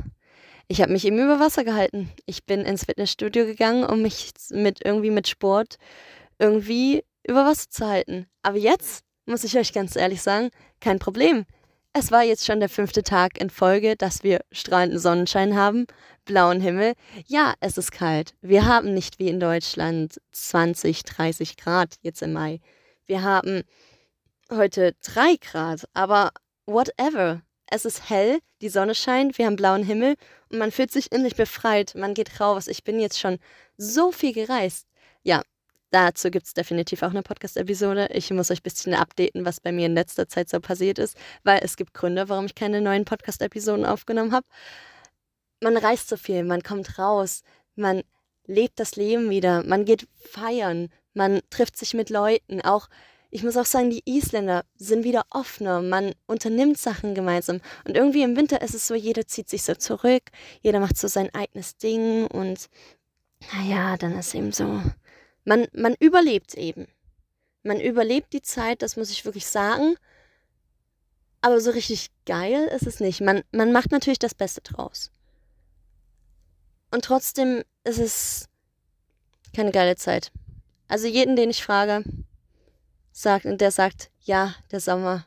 ich 0.67 0.81
habe 0.81 0.91
mich 0.91 1.05
eben 1.05 1.19
über 1.19 1.39
Wasser 1.39 1.63
gehalten. 1.63 2.11
Ich 2.25 2.45
bin 2.45 2.61
ins 2.61 2.85
Fitnessstudio 2.85 3.45
gegangen, 3.45 3.85
um 3.85 4.01
mich 4.01 4.31
mit 4.49 4.83
irgendwie 4.83 5.11
mit 5.11 5.27
Sport 5.27 5.77
irgendwie 6.39 7.03
über 7.27 7.45
Wasser 7.45 7.69
zu 7.69 7.87
halten. 7.87 8.27
Aber 8.41 8.57
jetzt, 8.57 9.03
muss 9.25 9.43
ich 9.43 9.57
euch 9.57 9.73
ganz 9.73 9.95
ehrlich 9.95 10.21
sagen, 10.21 10.49
kein 10.79 10.99
Problem. 10.99 11.45
Es 11.97 12.11
war 12.11 12.23
jetzt 12.23 12.45
schon 12.45 12.59
der 12.59 12.67
fünfte 12.67 13.03
Tag 13.03 13.39
in 13.39 13.49
Folge, 13.49 13.95
dass 13.95 14.21
wir 14.21 14.41
strahlenden 14.51 14.99
Sonnenschein 14.99 15.55
haben, 15.55 15.87
blauen 16.25 16.59
Himmel. 16.59 16.91
Ja, 17.25 17.53
es 17.61 17.77
ist 17.77 17.93
kalt. 17.93 18.33
Wir 18.41 18.65
haben 18.65 18.93
nicht 18.93 19.17
wie 19.17 19.29
in 19.29 19.39
Deutschland 19.39 20.19
20, 20.33 21.05
30 21.05 21.55
Grad 21.55 21.95
jetzt 22.01 22.21
im 22.21 22.33
Mai. 22.33 22.59
Wir 23.05 23.23
haben 23.23 23.63
heute 24.51 24.93
3 25.05 25.37
Grad, 25.37 25.87
aber 25.93 26.31
whatever 26.65 27.43
es 27.67 27.85
ist 27.85 28.09
hell, 28.09 28.39
die 28.61 28.67
Sonne 28.67 28.93
scheint, 28.93 29.37
wir 29.37 29.45
haben 29.45 29.55
blauen 29.55 29.83
Himmel 29.83 30.15
und 30.49 30.57
man 30.57 30.73
fühlt 30.73 30.91
sich 30.91 31.13
innerlich 31.13 31.37
befreit. 31.37 31.95
Man 31.95 32.13
geht 32.13 32.41
raus. 32.41 32.67
Ich 32.67 32.83
bin 32.83 32.99
jetzt 32.99 33.21
schon 33.21 33.39
so 33.77 34.11
viel 34.11 34.33
gereist. 34.33 34.85
Ja, 35.23 35.43
dazu 35.95 36.29
gibt 36.29 36.45
es 36.45 36.53
definitiv 36.53 37.03
auch 37.03 37.11
eine 37.11 37.23
Podcast-Episode. 37.23 38.09
Ich 38.13 38.29
muss 38.31 38.51
euch 38.51 38.59
ein 38.59 38.63
bisschen 38.63 38.93
updaten, 38.93 39.45
was 39.45 39.61
bei 39.61 39.71
mir 39.71 39.85
in 39.85 39.93
letzter 39.93 40.27
Zeit 40.27 40.49
so 40.49 40.59
passiert 40.59 40.99
ist, 40.99 41.17
weil 41.43 41.61
es 41.63 41.77
gibt 41.77 41.93
Gründe, 41.93 42.27
warum 42.27 42.45
ich 42.47 42.53
keine 42.53 42.81
neuen 42.81 43.05
Podcast-Episoden 43.05 43.85
aufgenommen 43.85 44.33
habe. 44.33 44.45
Man 45.61 45.77
reist 45.77 46.09
so 46.09 46.17
viel, 46.17 46.43
man 46.43 46.63
kommt 46.63 46.99
raus, 46.99 47.43
man 47.75 48.03
lebt 48.45 48.77
das 48.79 48.97
Leben 48.97 49.29
wieder, 49.29 49.63
man 49.63 49.85
geht 49.85 50.05
feiern, 50.17 50.89
man 51.13 51.39
trifft 51.49 51.77
sich 51.77 51.93
mit 51.93 52.09
Leuten, 52.09 52.59
auch 52.59 52.89
ich 53.31 53.43
muss 53.43 53.57
auch 53.57 53.65
sagen, 53.65 53.89
die 53.89 54.03
Isländer 54.05 54.63
sind 54.75 55.03
wieder 55.03 55.25
offener. 55.29 55.81
Man 55.81 56.13
unternimmt 56.25 56.77
Sachen 56.77 57.15
gemeinsam. 57.15 57.59
Und 57.85 57.97
irgendwie 57.97 58.23
im 58.23 58.37
Winter 58.37 58.61
ist 58.61 58.75
es 58.75 58.87
so, 58.87 58.95
jeder 58.95 59.27
zieht 59.27 59.49
sich 59.49 59.63
so 59.63 59.75
zurück, 59.75 60.23
jeder 60.61 60.79
macht 60.79 60.97
so 60.97 61.09
sein 61.09 61.33
eigenes 61.33 61.75
Ding 61.75 62.27
und 62.27 62.69
naja, 63.53 63.97
dann 63.97 64.17
ist 64.17 64.35
eben 64.35 64.53
so. 64.53 64.81
Man, 65.45 65.67
man 65.73 65.95
überlebt 65.99 66.55
eben. 66.55 66.87
Man 67.63 67.79
überlebt 67.79 68.33
die 68.33 68.41
Zeit, 68.41 68.81
das 68.81 68.97
muss 68.97 69.09
ich 69.09 69.25
wirklich 69.25 69.47
sagen. 69.47 69.95
Aber 71.41 71.61
so 71.61 71.71
richtig 71.71 72.09
geil 72.25 72.65
ist 72.75 72.87
es 72.87 72.99
nicht. 72.99 73.21
Man, 73.21 73.43
man 73.51 73.71
macht 73.71 73.91
natürlich 73.91 74.19
das 74.19 74.33
Beste 74.33 74.61
draus. 74.61 75.11
Und 76.91 77.05
trotzdem 77.05 77.63
ist 77.83 77.99
es 77.99 78.49
keine 79.55 79.71
geile 79.71 79.95
Zeit. 79.95 80.31
Also 80.87 81.07
jeden, 81.07 81.35
den 81.35 81.49
ich 81.49 81.63
frage, 81.63 82.03
sagt 83.11 83.45
und 83.45 83.61
der 83.61 83.71
sagt, 83.71 84.11
ja, 84.21 84.55
der 84.71 84.79
Sommer, 84.79 85.25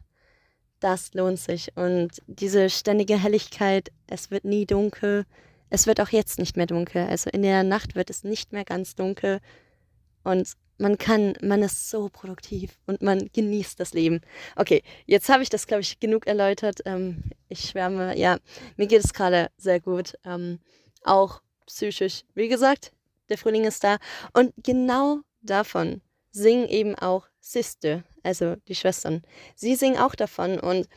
das 0.81 1.15
lohnt 1.15 1.41
sich. 1.41 1.77
Und 1.77 2.23
diese 2.27 2.71
ständige 2.71 3.21
Helligkeit, 3.21 3.91
es 4.07 4.31
wird 4.31 4.45
nie 4.45 4.67
dunkel. 4.67 5.25
Es 5.71 5.87
wird 5.87 6.01
auch 6.01 6.11
jetzt 6.11 6.39
nicht 6.39 6.57
mehr 6.57 6.67
dunkel. 6.67 7.07
Also 7.07 7.31
in 7.31 7.43
der 7.43 7.63
Nacht 7.65 7.95
wird 7.95 8.11
es 8.11 8.25
nicht 8.25 8.53
mehr 8.53 8.65
ganz 8.65 8.95
dunkel. 8.95 9.41
Und 10.29 10.53
man 10.77 10.99
kann, 10.99 11.39
man 11.41 11.63
ist 11.63 11.89
so 11.89 12.11
produktiv 12.11 12.79
und 12.87 13.01
man 13.01 13.31
genießt 13.33 13.81
das 13.81 13.95
Leben. 13.95 14.21
Okay, 14.57 14.83
jetzt 15.07 15.31
habe 15.31 15.43
ich 15.43 15.49
das, 15.49 15.67
glaube 15.67 15.81
ich, 15.81 16.01
genug 16.01 16.27
erläutert. 16.27 16.81
Ähm, 16.85 17.25
ich 17.49 17.61
schwärme, 17.61 18.15
ja, 18.19 18.37
mir 18.77 18.87
geht 18.87 19.03
es 19.03 19.15
gerade 19.15 19.51
sehr 19.57 19.81
gut. 19.81 20.19
Ähm, 20.27 20.59
auch 21.03 21.41
psychisch. 21.67 22.25
Wie 22.35 22.49
gesagt, 22.49 22.93
der 23.31 23.39
Frühling 23.39 23.65
ist 23.65 23.83
da. 23.83 23.97
Und 24.35 24.53
genau 24.63 25.21
davon 25.41 26.03
singen 26.31 26.69
eben 26.69 26.95
auch 26.95 27.27
Sister, 27.41 28.05
also 28.23 28.57
die 28.69 28.75
Schwestern. 28.75 29.23
Sie 29.57 29.77
singen 29.77 29.97
auch 29.97 30.15
davon 30.15 30.61
und 30.61 30.89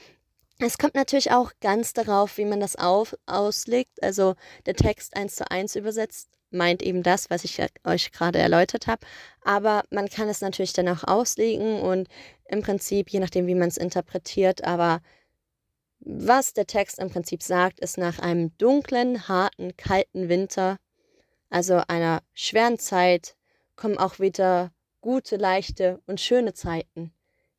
es 0.59 0.77
kommt 0.77 0.93
natürlich 0.93 1.31
auch 1.31 1.53
ganz 1.61 1.93
darauf, 1.93 2.37
wie 2.37 2.45
man 2.45 2.59
das 2.59 2.75
auf, 2.75 3.15
auslegt. 3.27 4.03
Also 4.03 4.35
der 4.65 4.75
Text 4.75 5.15
eins 5.15 5.35
zu 5.35 5.49
eins 5.49 5.77
übersetzt 5.77 6.29
meint 6.51 6.81
eben 6.81 7.03
das, 7.03 7.29
was 7.29 7.43
ich 7.43 7.59
euch 7.83 8.11
gerade 8.11 8.39
erläutert 8.39 8.87
habe. 8.87 9.05
Aber 9.43 9.83
man 9.89 10.09
kann 10.09 10.29
es 10.29 10.41
natürlich 10.41 10.73
dann 10.73 10.87
auch 10.87 11.03
auslegen 11.03 11.81
und 11.81 12.07
im 12.47 12.61
Prinzip, 12.61 13.09
je 13.09 13.19
nachdem, 13.19 13.47
wie 13.47 13.55
man 13.55 13.69
es 13.69 13.77
interpretiert, 13.77 14.63
aber 14.63 15.01
was 15.99 16.53
der 16.53 16.65
Text 16.65 16.99
im 16.99 17.09
Prinzip 17.09 17.43
sagt, 17.43 17.79
ist 17.79 17.97
nach 17.97 18.19
einem 18.19 18.57
dunklen, 18.57 19.27
harten, 19.27 19.77
kalten 19.77 20.29
Winter, 20.29 20.77
also 21.49 21.81
einer 21.87 22.23
schweren 22.33 22.79
Zeit, 22.79 23.35
kommen 23.75 23.97
auch 23.97 24.19
wieder 24.19 24.71
gute, 25.01 25.37
leichte 25.37 26.01
und 26.07 26.19
schöne 26.19 26.53
Zeiten, 26.53 27.13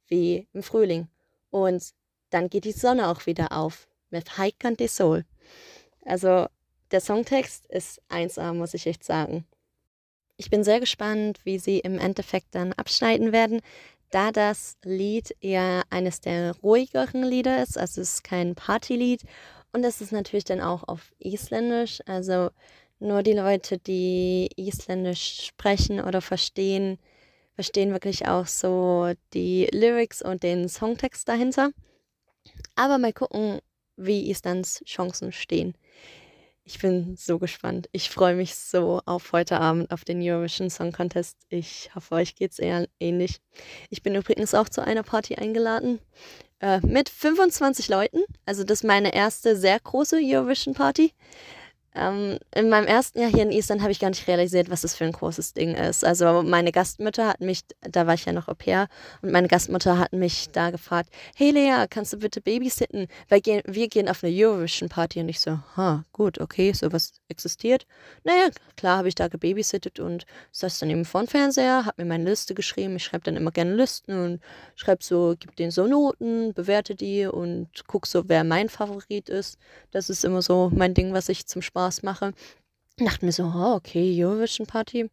wie 0.08 0.48
im 0.52 0.62
Frühling. 0.62 1.08
Und 1.50 1.92
dann 2.30 2.48
geht 2.48 2.64
die 2.64 2.72
Sonne 2.72 3.08
auch 3.08 3.26
wieder 3.26 3.52
auf 3.52 3.88
mit 4.10 4.38
Haikan 4.38 4.76
de 4.76 4.88
Sol. 4.88 5.24
Also 6.04 6.46
der 6.92 7.00
Songtext 7.00 7.66
ist 7.66 8.00
1A, 8.10 8.52
muss 8.52 8.74
ich 8.74 8.86
echt 8.86 9.04
sagen. 9.04 9.46
Ich 10.36 10.50
bin 10.50 10.64
sehr 10.64 10.80
gespannt, 10.80 11.40
wie 11.44 11.58
sie 11.58 11.78
im 11.78 11.98
Endeffekt 11.98 12.54
dann 12.54 12.72
abschneiden 12.72 13.32
werden, 13.32 13.60
da 14.10 14.30
das 14.30 14.76
Lied 14.84 15.34
eher 15.40 15.82
eines 15.90 16.20
der 16.20 16.54
ruhigeren 16.56 17.22
Lieder 17.22 17.62
ist, 17.62 17.78
also 17.78 18.00
es 18.00 18.14
ist 18.14 18.24
kein 18.24 18.54
Partylied 18.54 19.22
und 19.72 19.84
es 19.84 20.00
ist 20.00 20.12
natürlich 20.12 20.44
dann 20.44 20.60
auch 20.60 20.86
auf 20.86 21.12
Isländisch, 21.18 22.00
also 22.06 22.50
nur 22.98 23.22
die 23.22 23.32
Leute, 23.32 23.78
die 23.78 24.50
Isländisch 24.56 25.46
sprechen 25.46 26.00
oder 26.00 26.20
verstehen, 26.20 26.98
verstehen 27.54 27.92
wirklich 27.92 28.28
auch 28.28 28.46
so 28.46 29.12
die 29.32 29.68
Lyrics 29.72 30.22
und 30.22 30.42
den 30.42 30.68
Songtext 30.68 31.28
dahinter. 31.28 31.70
Aber 32.74 32.98
mal 32.98 33.12
gucken, 33.12 33.60
wie 33.96 34.30
Islands 34.30 34.82
Chancen 34.84 35.32
stehen. 35.32 35.74
Ich 36.64 36.78
bin 36.78 37.16
so 37.16 37.40
gespannt. 37.40 37.88
Ich 37.90 38.08
freue 38.08 38.36
mich 38.36 38.54
so 38.54 39.00
auf 39.04 39.32
heute 39.32 39.58
Abend 39.60 39.90
auf 39.90 40.04
den 40.04 40.22
Eurovision 40.22 40.70
Song 40.70 40.92
Contest. 40.92 41.36
Ich 41.48 41.90
hoffe, 41.94 42.14
euch 42.14 42.36
geht 42.36 42.52
es 42.52 42.60
eher 42.60 42.86
ähnlich. 43.00 43.40
Ich 43.90 44.02
bin 44.02 44.14
übrigens 44.14 44.54
auch 44.54 44.68
zu 44.68 44.80
einer 44.80 45.02
Party 45.02 45.34
eingeladen 45.34 45.98
äh, 46.60 46.78
mit 46.86 47.08
25 47.08 47.88
Leuten. 47.88 48.20
Also 48.46 48.62
das 48.62 48.78
ist 48.78 48.84
meine 48.84 49.12
erste 49.12 49.56
sehr 49.56 49.80
große 49.80 50.20
Eurovision 50.22 50.74
Party. 50.74 51.12
Ähm, 51.94 52.38
in 52.54 52.70
meinem 52.70 52.86
ersten 52.86 53.20
Jahr 53.20 53.30
hier 53.30 53.42
in 53.42 53.52
Island 53.52 53.82
habe 53.82 53.92
ich 53.92 54.00
gar 54.00 54.08
nicht 54.08 54.26
realisiert, 54.26 54.70
was 54.70 54.80
das 54.80 54.94
für 54.94 55.04
ein 55.04 55.12
großes 55.12 55.52
Ding 55.52 55.74
ist. 55.74 56.04
Also 56.04 56.42
meine 56.42 56.72
Gastmutter 56.72 57.28
hat 57.28 57.40
mich, 57.42 57.60
da 57.82 58.06
war 58.06 58.14
ich 58.14 58.24
ja 58.24 58.32
noch 58.32 58.48
Au 58.48 58.54
pair, 58.54 58.88
und 59.20 59.30
meine 59.30 59.46
Gastmutter 59.46 59.98
hat 59.98 60.14
mich 60.14 60.48
da 60.52 60.70
gefragt, 60.70 61.10
hey 61.36 61.50
Lea, 61.50 61.84
kannst 61.90 62.14
du 62.14 62.16
bitte 62.16 62.40
babysitten? 62.40 63.08
Weil 63.28 63.42
wir 63.44 63.88
gehen 63.88 64.08
auf 64.08 64.24
eine 64.24 64.34
Eurovision-Party. 64.34 65.20
Und 65.20 65.28
ich 65.28 65.40
so, 65.40 65.58
ha, 65.76 66.04
gut, 66.12 66.40
okay, 66.40 66.72
sowas 66.72 67.12
existiert. 67.28 67.86
Naja, 68.24 68.48
klar 68.76 68.98
habe 68.98 69.08
ich 69.08 69.14
da 69.14 69.28
gebabysittet 69.28 70.00
und 70.00 70.24
saß 70.50 70.78
dann 70.78 70.88
eben 70.88 71.04
vor 71.04 71.22
dem 71.22 71.28
Fernseher, 71.28 71.84
habe 71.84 72.02
mir 72.02 72.08
meine 72.08 72.24
Liste 72.24 72.54
geschrieben. 72.54 72.96
Ich 72.96 73.04
schreibe 73.04 73.24
dann 73.24 73.36
immer 73.36 73.50
gerne 73.50 73.74
Listen 73.74 74.18
und 74.18 74.40
schreibe 74.76 75.04
so, 75.04 75.34
gib 75.38 75.56
denen 75.56 75.70
so 75.70 75.86
Noten, 75.86 76.54
bewerte 76.54 76.94
die 76.94 77.26
und 77.26 77.68
guck 77.86 78.06
so, 78.06 78.30
wer 78.30 78.44
mein 78.44 78.70
Favorit 78.70 79.28
ist. 79.28 79.58
Das 79.90 80.08
ist 80.08 80.24
immer 80.24 80.40
so 80.40 80.70
mein 80.74 80.94
Ding, 80.94 81.12
was 81.12 81.28
ich 81.28 81.46
zum 81.46 81.60
Spaß 81.60 81.81
mache. 82.02 82.32
Dachte 82.96 83.24
mir 83.24 83.32
so, 83.32 83.44
oh, 83.44 83.74
okay, 83.74 84.24
Eurovision 84.24 84.66
Party. 84.66 85.10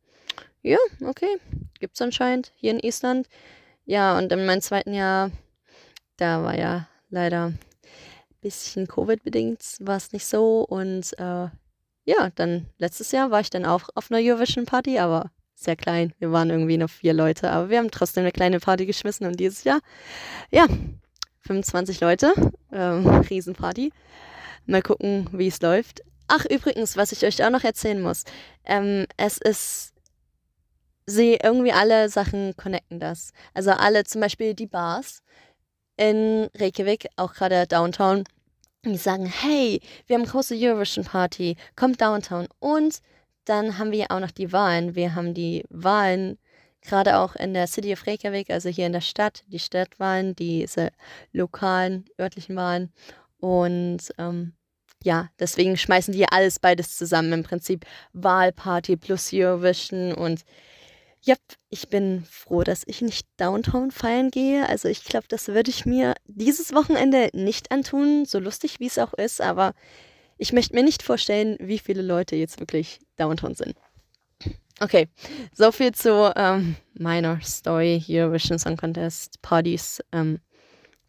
Ja, 0.61 0.77
okay, 1.05 1.37
gibt's 1.79 2.01
anscheinend 2.01 2.51
hier 2.55 2.71
in 2.71 2.79
Island. 2.79 3.27
Ja, 3.85 4.17
und 4.17 4.31
in 4.31 4.45
meinem 4.45 4.61
zweiten 4.61 4.93
Jahr, 4.93 5.31
da 6.17 6.43
war 6.43 6.57
ja 6.57 6.87
leider 7.09 7.47
ein 7.47 7.59
bisschen 8.41 8.87
Covid-bedingt, 8.87 9.77
war 9.79 9.97
es 9.97 10.11
nicht 10.11 10.25
so. 10.25 10.61
Und 10.61 11.17
äh, 11.17 11.47
ja, 12.05 12.29
dann 12.35 12.67
letztes 12.77 13.11
Jahr 13.11 13.31
war 13.31 13.39
ich 13.39 13.49
dann 13.49 13.65
auch 13.65 13.89
auf 13.95 14.11
einer 14.11 14.21
Eurovision 14.21 14.65
Party, 14.65 14.99
aber 14.99 15.31
sehr 15.55 15.75
klein. 15.75 16.13
Wir 16.19 16.31
waren 16.31 16.49
irgendwie 16.49 16.77
nur 16.77 16.87
vier 16.87 17.13
Leute, 17.13 17.51
aber 17.51 17.69
wir 17.69 17.79
haben 17.79 17.91
trotzdem 17.91 18.21
eine 18.21 18.31
kleine 18.31 18.59
Party 18.59 18.85
geschmissen 18.85 19.27
und 19.27 19.39
dieses 19.39 19.63
Jahr, 19.63 19.79
ja, 20.51 20.67
25 21.41 21.99
Leute, 22.01 22.33
ähm, 22.71 23.07
Riesenparty. 23.07 23.91
Mal 24.65 24.81
gucken, 24.81 25.27
wie 25.31 25.47
es 25.47 25.61
läuft. 25.61 26.03
Ach, 26.31 26.45
übrigens, 26.45 26.95
was 26.95 27.11
ich 27.11 27.25
euch 27.25 27.43
auch 27.43 27.49
noch 27.49 27.63
erzählen 27.63 27.99
muss. 27.99 28.23
Ähm, 28.63 29.07
es 29.17 29.39
ist, 29.39 29.93
sie 31.07 31.39
irgendwie 31.41 31.73
alle 31.73 32.07
Sachen 32.07 32.55
connecten 32.55 32.99
das. 32.99 33.31
Also 33.55 33.71
alle, 33.71 34.03
zum 34.03 34.21
Beispiel 34.21 34.53
die 34.53 34.67
Bars 34.67 35.23
in 35.97 36.47
Reykjavik, 36.55 37.07
auch 37.15 37.33
gerade 37.33 37.65
Downtown, 37.65 38.25
die 38.85 38.97
sagen, 38.97 39.25
hey, 39.25 39.81
wir 40.05 40.17
haben 40.17 40.25
große 40.25 40.55
Eurovision 40.55 41.03
Party, 41.03 41.57
kommt 41.75 41.99
Downtown. 41.99 42.47
Und 42.59 42.99
dann 43.45 43.79
haben 43.79 43.91
wir 43.91 44.11
auch 44.11 44.19
noch 44.19 44.31
die 44.31 44.53
Wahlen. 44.53 44.93
Wir 44.93 45.15
haben 45.15 45.33
die 45.33 45.65
Wahlen 45.69 46.37
gerade 46.81 47.17
auch 47.17 47.35
in 47.35 47.55
der 47.55 47.65
City 47.65 47.91
of 47.93 48.05
Reykjavik, 48.05 48.51
also 48.51 48.69
hier 48.69 48.85
in 48.85 48.93
der 48.93 49.01
Stadt, 49.01 49.43
die 49.47 49.59
Stadtwahlen, 49.59 50.35
diese 50.35 50.91
lokalen, 51.33 52.05
örtlichen 52.19 52.55
Wahlen. 52.55 52.93
Und 53.39 54.13
ähm, 54.19 54.53
ja, 55.03 55.29
deswegen 55.39 55.77
schmeißen 55.77 56.13
die 56.13 56.27
alles 56.27 56.59
beides 56.59 56.97
zusammen. 56.97 57.33
Im 57.33 57.43
Prinzip 57.43 57.85
Wahlparty 58.13 58.97
plus 58.97 59.31
Eurovision 59.33 60.13
und 60.13 60.43
ja, 61.21 61.35
ich 61.69 61.89
bin 61.89 62.23
froh, 62.29 62.63
dass 62.63 62.83
ich 62.85 63.01
nicht 63.01 63.27
Downtown 63.37 63.91
feiern 63.91 64.31
gehe. 64.31 64.67
Also 64.69 64.87
ich 64.87 65.03
glaube, 65.03 65.25
das 65.27 65.49
würde 65.49 65.69
ich 65.69 65.85
mir 65.85 66.15
dieses 66.25 66.73
Wochenende 66.73 67.29
nicht 67.33 67.71
antun, 67.71 68.25
so 68.25 68.39
lustig 68.39 68.79
wie 68.79 68.87
es 68.87 68.97
auch 68.97 69.13
ist, 69.13 69.41
aber 69.41 69.73
ich 70.37 70.53
möchte 70.53 70.75
mir 70.75 70.83
nicht 70.83 71.03
vorstellen, 71.03 71.57
wie 71.59 71.79
viele 71.79 72.01
Leute 72.01 72.37
jetzt 72.37 72.61
wirklich 72.61 72.99
Downtown 73.17 73.55
sind. 73.55 73.75
Okay, 74.79 75.09
so 75.53 75.73
viel 75.73 75.91
zu 75.91 76.31
ähm, 76.37 76.77
meiner 76.93 77.41
Story 77.41 78.01
Eurovision 78.07 78.57
Song 78.57 78.77
Contest 78.77 79.41
Partys. 79.41 80.01
Ähm, 80.13 80.39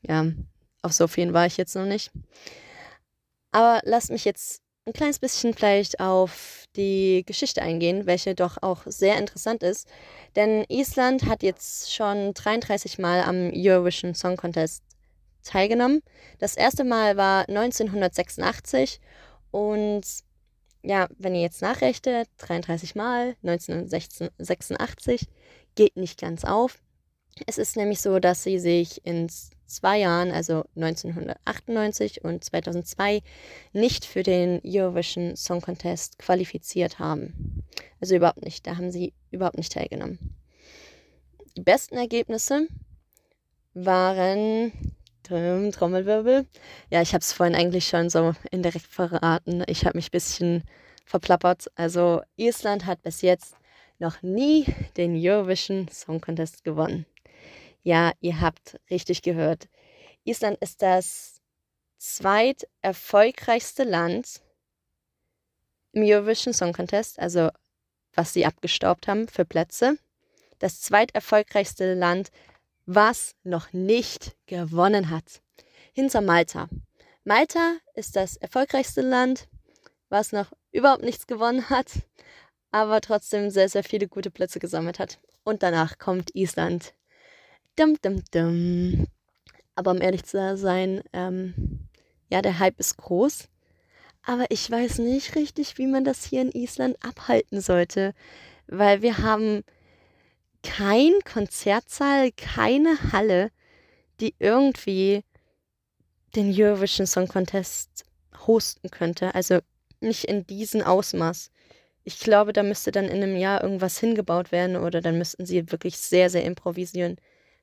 ja, 0.03 0.27
auf 0.83 0.93
so 0.93 1.07
vielen 1.07 1.33
war 1.33 1.47
ich 1.47 1.57
jetzt 1.57 1.77
noch 1.77 1.87
nicht. 1.87 2.11
Aber 3.53 3.81
lasst 3.85 4.11
mich 4.11 4.25
jetzt 4.25 4.63
ein 4.87 4.93
kleines 4.93 5.19
bisschen 5.19 5.55
vielleicht 5.55 6.01
auf 6.01 6.65
die 6.77 7.25
Geschichte 7.27 7.63
eingehen, 7.63 8.07
welche 8.07 8.35
doch 8.35 8.63
auch 8.63 8.83
sehr 8.87 9.19
interessant 9.19 9.63
ist. 9.63 9.89
Denn 10.37 10.65
Island 10.69 11.27
hat 11.27 11.43
jetzt 11.43 11.93
schon 11.93 12.35
33 12.35 12.99
Mal 12.99 13.23
am 13.23 13.51
Eurovision 13.55 14.15
Song 14.15 14.37
Contest 14.37 14.83
teilgenommen. 15.43 16.03
Das 16.39 16.57
erste 16.57 16.85
Mal 16.85 17.17
war 17.17 17.49
1986 17.49 19.01
und 19.51 20.03
ja, 20.83 21.09
wenn 21.19 21.35
ihr 21.35 21.43
jetzt 21.43 21.61
nachrechnet, 21.61 22.29
33 22.39 22.95
Mal 22.95 23.37
1986 23.43 25.27
geht 25.75 25.97
nicht 25.97 26.21
ganz 26.21 26.45
auf. 26.45 26.79
Es 27.47 27.59
ist 27.59 27.77
nämlich 27.77 28.01
so, 28.01 28.19
dass 28.19 28.43
sie 28.43 28.59
sich 28.59 29.05
in 29.05 29.29
zwei 29.67 29.99
Jahren, 29.99 30.31
also 30.31 30.65
1998 30.77 32.25
und 32.25 32.45
2002, 32.45 33.23
nicht 33.73 34.05
für 34.05 34.23
den 34.23 34.61
Eurovision 34.65 35.37
Song 35.37 35.61
Contest 35.61 36.19
qualifiziert 36.19 36.99
haben. 36.99 37.65
Also 38.01 38.17
überhaupt 38.17 38.45
nicht, 38.45 38.67
da 38.67 38.77
haben 38.77 38.91
sie 38.91 39.15
überhaupt 39.31 39.57
nicht 39.57 39.73
teilgenommen. 39.73 40.35
Die 41.57 41.63
besten 41.63 41.97
Ergebnisse 41.97 42.67
waren 43.75 44.73
Trommelwirbel. 45.23 46.47
Ja, 46.91 47.03
ich 47.03 47.13
habe 47.13 47.23
es 47.23 47.33
vorhin 47.33 47.55
eigentlich 47.55 47.87
schon 47.87 48.11
so 48.11 48.35
indirekt 48.51 48.87
verraten. 48.87 49.63
Ich 49.67 49.85
habe 49.85 49.97
mich 49.97 50.09
ein 50.09 50.13
bisschen 50.13 50.65
verplappert. 51.05 51.71
Also 51.77 52.23
Island 52.37 52.87
hat 52.87 53.03
bis 53.03 53.23
jetzt 53.23 53.55
noch 53.99 54.23
nie 54.23 54.67
den 54.97 55.15
Eurovision 55.17 55.87
Song 55.89 56.21
Contest 56.21 56.65
gewonnen. 56.65 57.07
Ja, 57.83 58.13
ihr 58.21 58.41
habt 58.41 58.79
richtig 58.91 59.23
gehört. 59.23 59.69
Island 60.25 60.59
ist 60.61 60.83
das 60.83 61.41
zweiterfolgreichste 61.99 63.85
Land 63.85 64.43
im 65.93 66.03
Eurovision 66.03 66.55
Song 66.55 66.73
Contest, 66.73 67.19
also 67.19 67.51
was 68.15 68.33
sie 68.33 68.47
abgestaubt 68.47 69.09
haben 69.09 69.29
für 69.29 69.45
Plätze. 69.45 69.99
Das 70.59 70.81
zweiterfolgreichste 70.81 71.95
Land, 71.95 72.31
was 72.87 73.35
noch 73.45 73.73
nicht 73.73 74.37
gewonnen 74.47 75.11
hat. 75.11 75.43
Hinter 75.93 76.21
Malta. 76.21 76.69
Malta 77.25 77.77
ist 77.95 78.17
das 78.17 78.37
erfolgreichste 78.37 79.01
Land, 79.01 79.49
was 80.09 80.33
noch 80.33 80.53
überhaupt 80.73 81.03
nichts 81.03 81.27
gewonnen 81.27 81.69
hat, 81.71 81.91
aber 82.71 83.01
trotzdem 83.01 83.51
sehr, 83.51 83.69
sehr 83.69 83.85
viele 83.85 84.09
gute 84.09 84.31
Plätze 84.31 84.59
gesammelt 84.59 84.99
hat. 84.99 85.19
Und 85.45 85.63
danach 85.63 85.99
kommt 85.99 86.35
Island 86.35 86.95
Dum, 87.77 87.97
dum, 88.03 88.23
dum. 88.33 89.07
Aber 89.75 89.93
um 89.93 90.01
ehrlich 90.01 90.25
zu 90.25 90.57
sein, 90.57 91.03
ähm, 91.13 91.55
ja, 92.31 92.43
der 92.43 92.59
Hype 92.59 92.79
ist 92.79 92.97
groß. 92.97 93.49
Aber 94.23 94.45
ich 94.51 94.71
weiß 94.71 94.99
nicht 94.99 95.35
richtig, 95.37 95.79
wie 95.79 95.87
man 95.87 96.05
das 96.05 96.25
hier 96.25 96.43
in 96.43 96.53
Island 96.53 96.97
abhalten 97.03 97.61
sollte. 97.61 98.15
Weil 98.67 99.03
wir 99.03 99.19
haben 99.19 99.63
kein 100.63 101.13
Konzertsaal, 101.25 102.33
keine 102.33 103.13
Halle, 103.13 103.51
die 104.21 104.35
irgendwie 104.39 105.25
den 106.37 106.53
Eurovision 106.55 107.07
Song 107.07 107.29
Contest 107.29 108.05
hosten 108.47 108.91
könnte. 108.91 109.35
Also 109.35 109.61
nicht 110.01 110.25
in 110.25 110.47
diesem 110.47 110.83
Ausmaß. 110.83 111.51
Ich 112.05 112.21
glaube, 112.21 112.53
da 112.53 112.63
müsste 112.63 112.93
dann 112.93 113.07
in 113.07 113.23
einem 113.23 113.37
Jahr 113.37 113.63
irgendwas 113.63 113.99
hingebaut 113.99 114.53
werden 114.53 114.77
oder 114.77 115.01
dann 115.01 115.19
müssten 115.19 115.47
sie 115.47 115.71
wirklich 115.71 115.97
sehr, 115.99 116.31
sehr 116.31 116.45
improvisieren 116.45 117.17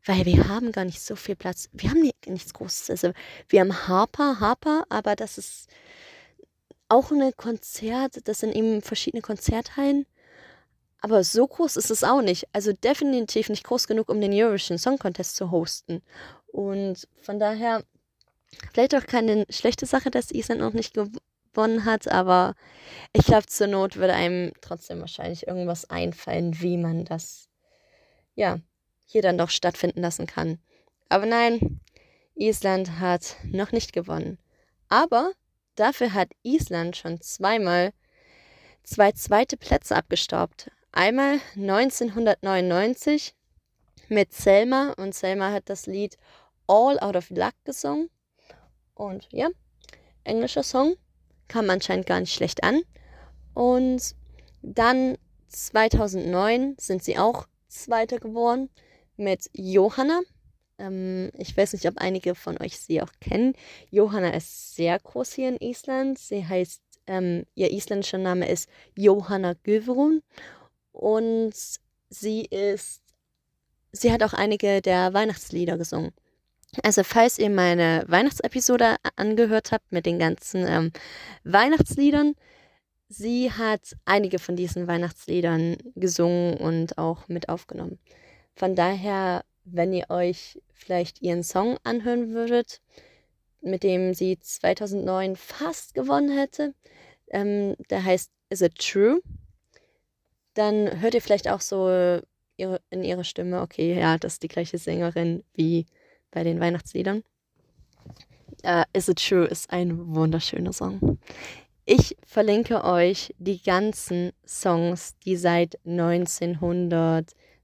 weil 0.07 0.25
wir 0.25 0.47
haben 0.47 0.71
gar 0.71 0.85
nicht 0.85 1.01
so 1.01 1.15
viel 1.15 1.35
Platz. 1.35 1.69
Wir 1.73 1.89
haben 1.89 2.09
nichts 2.25 2.53
Großes. 2.53 2.89
Also 2.89 3.11
wir 3.49 3.59
haben 3.59 3.87
Harper, 3.87 4.39
Harper, 4.39 4.85
aber 4.89 5.15
das 5.15 5.37
ist 5.37 5.69
auch 6.89 7.11
ein 7.11 7.31
Konzert, 7.35 8.27
das 8.27 8.39
sind 8.39 8.55
eben 8.55 8.81
verschiedene 8.81 9.21
Konzerthallen. 9.21 10.05
Aber 11.01 11.23
so 11.23 11.45
groß 11.45 11.75
ist 11.75 11.91
es 11.91 12.03
auch 12.03 12.21
nicht. 12.21 12.47
Also 12.53 12.71
definitiv 12.73 13.49
nicht 13.49 13.65
groß 13.65 13.87
genug, 13.87 14.09
um 14.09 14.21
den 14.21 14.33
Eurovision 14.33 14.77
Song 14.77 14.97
Contest 14.97 15.35
zu 15.35 15.51
hosten. 15.51 16.01
Und 16.47 17.07
von 17.21 17.39
daher, 17.39 17.83
vielleicht 18.73 18.95
auch 18.95 19.05
keine 19.05 19.45
schlechte 19.49 19.85
Sache, 19.85 20.09
dass 20.09 20.31
Island 20.31 20.61
noch 20.61 20.73
nicht 20.73 20.93
gewonnen 20.93 21.85
hat, 21.85 22.07
aber 22.07 22.55
ich 23.13 23.25
glaube, 23.25 23.45
zur 23.47 23.67
Not 23.67 23.97
würde 23.97 24.13
einem 24.13 24.53
trotzdem 24.61 25.01
wahrscheinlich 25.01 25.47
irgendwas 25.47 25.89
einfallen, 25.89 26.59
wie 26.61 26.77
man 26.77 27.05
das, 27.05 27.49
ja, 28.35 28.59
hier 29.07 29.21
dann 29.23 29.37
doch 29.37 29.49
stattfinden 29.49 30.01
lassen 30.01 30.27
kann. 30.27 30.59
Aber 31.09 31.25
nein, 31.25 31.79
Island 32.35 32.99
hat 32.99 33.37
noch 33.43 33.71
nicht 33.71 33.93
gewonnen. 33.93 34.37
Aber 34.89 35.31
dafür 35.75 36.13
hat 36.13 36.29
Island 36.43 36.95
schon 36.97 37.19
zweimal 37.21 37.93
zwei 38.83 39.13
zweite 39.13 39.57
Plätze 39.57 39.95
abgestaubt. 39.95 40.69
Einmal 40.91 41.39
1999 41.55 43.33
mit 44.09 44.33
Selma 44.33 44.93
und 44.97 45.15
Selma 45.15 45.51
hat 45.51 45.69
das 45.69 45.87
Lied 45.87 46.17
All 46.67 46.99
Out 46.99 47.15
of 47.15 47.29
Luck 47.29 47.53
gesungen. 47.63 48.09
Und 48.93 49.27
ja, 49.31 49.49
englischer 50.23 50.63
Song, 50.63 50.95
kam 51.47 51.69
anscheinend 51.69 52.05
gar 52.05 52.19
nicht 52.19 52.33
schlecht 52.33 52.63
an. 52.63 52.81
Und 53.53 54.15
dann 54.61 55.17
2009 55.47 56.75
sind 56.77 57.03
sie 57.03 57.17
auch 57.17 57.47
Zweiter 57.67 58.19
geworden 58.19 58.69
mit 59.17 59.49
Johanna. 59.53 60.21
Ähm, 60.77 61.31
ich 61.37 61.55
weiß 61.55 61.73
nicht, 61.73 61.85
ob 61.87 61.97
einige 61.97 62.35
von 62.35 62.57
euch 62.61 62.79
sie 62.79 63.01
auch 63.01 63.11
kennen. 63.19 63.53
Johanna 63.89 64.29
ist 64.33 64.75
sehr 64.75 64.99
groß 64.99 65.33
hier 65.33 65.49
in 65.49 65.57
Island. 65.57 66.19
Sie 66.19 66.45
heißt, 66.45 66.81
ähm, 67.07 67.45
ihr 67.55 67.71
isländischer 67.71 68.17
Name 68.17 68.47
ist 68.49 68.69
Johanna 68.95 69.55
Gudrun 69.63 70.21
und 70.91 71.53
sie 72.09 72.45
ist, 72.45 73.01
sie 73.91 74.11
hat 74.11 74.23
auch 74.23 74.33
einige 74.33 74.81
der 74.81 75.13
Weihnachtslieder 75.13 75.77
gesungen. 75.77 76.11
Also 76.83 77.03
falls 77.03 77.39
ihr 77.39 77.49
meine 77.49 78.03
Weihnachtsepisode 78.07 78.97
angehört 79.15 79.71
habt 79.71 79.91
mit 79.91 80.05
den 80.05 80.19
ganzen 80.19 80.65
ähm, 80.67 80.91
Weihnachtsliedern, 81.43 82.35
sie 83.07 83.51
hat 83.51 83.95
einige 84.05 84.37
von 84.37 84.55
diesen 84.55 84.87
Weihnachtsliedern 84.87 85.77
gesungen 85.95 86.57
und 86.57 86.97
auch 86.97 87.27
mit 87.29 87.47
aufgenommen. 87.47 87.99
Von 88.57 88.73
daher, 88.73 89.45
wenn 89.65 89.93
ihr 89.93 90.09
euch 90.09 90.59
vielleicht 90.73 91.21
ihren 91.21 91.43
Song 91.43 91.77
anhören 91.83 92.33
würdet, 92.33 92.81
mit 93.61 93.83
dem 93.83 94.15
sie 94.15 94.39
2009 94.39 95.35
fast 95.35 95.93
gewonnen 95.93 96.35
hätte, 96.35 96.73
ähm, 97.29 97.75
der 97.91 98.03
heißt 98.03 98.31
Is 98.49 98.61
It 98.61 98.79
True? 98.79 99.21
Dann 100.55 101.01
hört 101.01 101.13
ihr 101.13 101.21
vielleicht 101.21 101.47
auch 101.47 101.61
so 101.61 102.19
ihre, 102.57 102.81
in 102.89 103.03
ihrer 103.03 103.23
Stimme, 103.23 103.61
okay, 103.61 103.95
ja, 103.95 104.17
das 104.17 104.33
ist 104.33 104.43
die 104.43 104.47
gleiche 104.47 104.79
Sängerin 104.79 105.43
wie 105.53 105.85
bei 106.31 106.43
den 106.43 106.59
Weihnachtsliedern. 106.59 107.23
Uh, 108.65 108.85
Is 108.91 109.07
It 109.07 109.23
True 109.23 109.45
ist 109.45 109.69
ein 109.69 110.15
wunderschöner 110.15 110.73
Song. 110.73 111.19
Ich 111.85 112.17
verlinke 112.25 112.83
euch 112.83 113.35
die 113.37 113.61
ganzen 113.61 114.31
Songs, 114.47 115.15
die 115.23 115.35
seit 115.35 115.77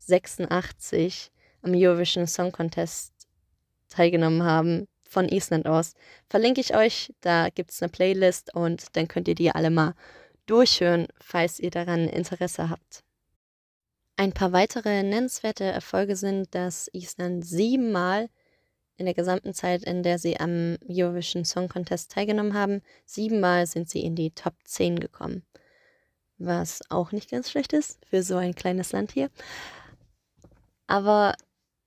1986 0.09 1.31
am 1.61 1.73
Eurovision 1.73 2.27
Song 2.27 2.51
Contest 2.51 3.13
teilgenommen 3.89 4.43
haben, 4.43 4.87
von 5.13 5.29
Island 5.29 5.67
aus. 5.67 5.93
Verlinke 6.27 6.59
ich 6.59 6.75
euch, 6.75 7.13
da 7.21 7.49
gibt 7.49 7.71
es 7.71 7.81
eine 7.81 7.89
Playlist 7.89 8.53
und 8.53 8.95
dann 8.97 9.07
könnt 9.07 9.27
ihr 9.27 9.35
die 9.35 9.51
alle 9.51 9.69
mal 9.69 9.93
durchhören, 10.47 11.07
falls 11.21 11.59
ihr 11.59 11.71
daran 11.71 12.09
Interesse 12.09 12.69
habt. 12.69 13.03
Ein 14.17 14.33
paar 14.33 14.51
weitere 14.51 15.03
nennenswerte 15.03 15.63
Erfolge 15.63 16.15
sind, 16.15 16.53
dass 16.53 16.89
Island 16.93 17.45
siebenmal 17.45 18.29
in 18.97 19.05
der 19.05 19.15
gesamten 19.15 19.53
Zeit, 19.53 19.83
in 19.83 20.03
der 20.03 20.19
sie 20.19 20.39
am 20.39 20.77
Eurovision 20.87 21.45
Song 21.45 21.67
Contest 21.67 22.11
teilgenommen 22.11 22.53
haben, 22.53 22.81
siebenmal 23.05 23.65
sind 23.65 23.89
sie 23.89 24.03
in 24.03 24.15
die 24.15 24.31
Top 24.31 24.53
10 24.65 24.99
gekommen. 24.99 25.43
Was 26.37 26.81
auch 26.89 27.11
nicht 27.11 27.31
ganz 27.31 27.49
schlecht 27.49 27.73
ist 27.73 27.99
für 28.05 28.21
so 28.21 28.35
ein 28.35 28.53
kleines 28.53 28.91
Land 28.91 29.11
hier. 29.11 29.29
Aber 30.87 31.35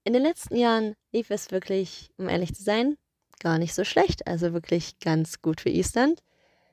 in 0.05 0.13
den 0.13 0.23
letzten 0.23 0.57
Jahren 0.57 0.95
lief 1.13 1.31
es 1.31 1.51
wirklich, 1.51 2.11
um 2.17 2.29
ehrlich 2.29 2.55
zu 2.55 2.63
sein, 2.63 2.97
gar 3.41 3.59
nicht 3.59 3.75
so 3.75 3.85
schlecht. 3.85 4.27
Also 4.27 4.53
wirklich 4.53 4.99
ganz 4.99 5.43
gut 5.43 5.61
für 5.61 5.71
Island. 5.71 6.23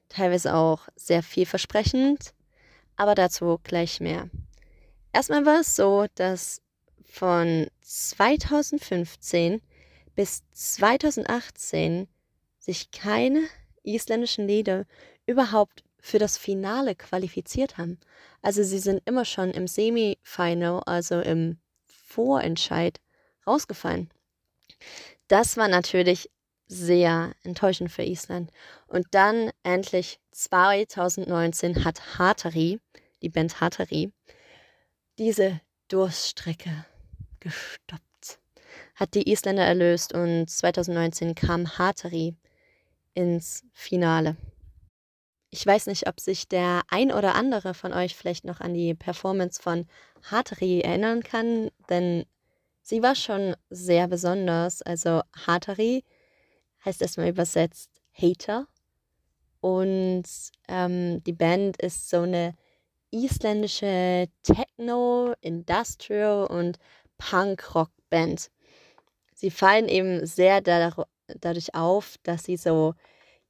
Teilweise 0.10 0.56
auch 0.56 0.88
sehr 0.96 1.24
vielversprechend. 1.24 2.34
Aber 2.96 3.16
dazu 3.16 3.60
gleich 3.64 4.00
mehr. 4.00 4.30
Erstmal 5.12 5.46
war 5.46 5.62
es 5.62 5.76
so, 5.76 6.06
dass 6.16 6.62
von 7.04 7.68
2015 7.82 9.62
bis 10.16 10.44
2018 10.52 12.08
sich 12.60 12.92
keine 12.92 13.44
isländischen 13.84 14.48
Lieder 14.48 14.86
überhaupt 15.26 15.84
für 16.00 16.20
das 16.20 16.38
Finale 16.38 16.96
qualifiziert 16.96 17.78
haben. 17.78 18.00
Also 18.42 18.64
sie 18.64 18.80
sind 18.80 19.02
immer 19.06 19.26
schon 19.26 19.52
im 19.52 19.68
Semifinal, 19.68 20.82
also 20.86 21.22
im 21.22 21.58
Vorentscheid, 22.14 23.00
rausgefallen. 23.46 24.10
Das 25.28 25.58
war 25.58 25.68
natürlich 25.68 26.30
sehr 26.68 27.34
enttäuschend 27.44 27.92
für 27.92 28.04
Island. 28.04 28.52
Und 28.88 29.08
dann 29.12 29.52
endlich 29.64 30.20
2019 30.32 31.84
hat 31.84 32.18
Hatari, 32.18 32.80
die 33.22 33.30
Band 33.30 33.62
Hatari, 33.62 34.12
diese 35.18 35.60
Durststrecke 35.88 36.86
gestoppt 37.40 38.04
hat 38.96 39.14
die 39.16 39.32
Isländer 39.32 39.66
erlöst 39.66 40.14
und 40.14 40.50
2019 40.50 41.36
kam 41.36 41.78
Hatari 41.78 42.36
ins 43.14 43.64
Finale. 43.74 44.38
Ich 45.54 45.68
weiß 45.68 45.86
nicht, 45.86 46.08
ob 46.08 46.20
sich 46.20 46.48
der 46.48 46.82
ein 46.90 47.12
oder 47.12 47.36
andere 47.36 47.76
von 47.76 47.94
euch 47.94 48.16
vielleicht 48.16 48.44
noch 48.44 48.60
an 48.60 48.74
die 48.74 48.96
Performance 48.96 49.62
von 49.62 49.86
Hatari 50.24 50.82
erinnern 50.82 51.22
kann, 51.22 51.70
denn 51.92 52.26
sie 52.82 53.04
war 53.04 53.14
schon 53.14 53.56
sehr 53.70 54.08
besonders. 54.08 54.82
Also 54.82 55.22
Hatari 55.46 56.04
heißt 56.84 57.04
erstmal 57.04 57.30
übersetzt 57.30 57.92
Hater 58.14 58.66
und 59.62 60.24
ähm, 60.68 61.24
die 61.24 61.34
Band 61.34 61.78
ist 61.78 62.10
so 62.10 62.22
eine 62.22 62.56
isländische 63.12 64.28
Techno, 64.42 65.36
Industrial 65.42 66.48
und 66.48 66.80
Punk-Rock-Band 67.20 68.50
sie 69.36 69.52
fallen 69.52 69.90
eben 69.90 70.26
sehr 70.26 70.62
dadurch 70.62 71.76
auf, 71.76 72.16
dass 72.24 72.46
sie 72.46 72.58
so 72.58 72.96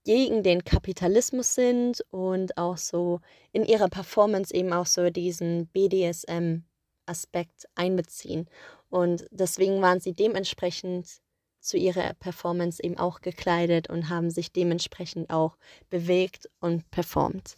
gegen 0.04 0.44
den 0.44 0.64
Kapitalismus 0.64 1.56
sind 1.56 2.04
und 2.12 2.58
auch 2.58 2.78
so 2.78 3.22
in 3.52 3.66
ihrer 3.66 3.90
Performance 3.90 4.54
eben 4.54 4.74
auch 4.74 4.86
so 4.86 5.10
diesen 5.10 5.68
BDSM-Aspekt 5.68 7.68
einbeziehen. 7.76 8.48
Und 8.90 9.26
deswegen 9.32 9.82
waren 9.82 10.00
sie 10.00 10.14
dementsprechend 10.14 11.22
zu 11.60 11.78
ihrer 11.78 12.14
Performance 12.16 12.84
eben 12.84 12.98
auch 12.98 13.22
gekleidet 13.22 13.90
und 13.90 14.10
haben 14.10 14.30
sich 14.30 14.52
dementsprechend 14.52 15.30
auch 15.30 15.58
bewegt 15.90 16.50
und 16.60 16.90
performt. 16.92 17.56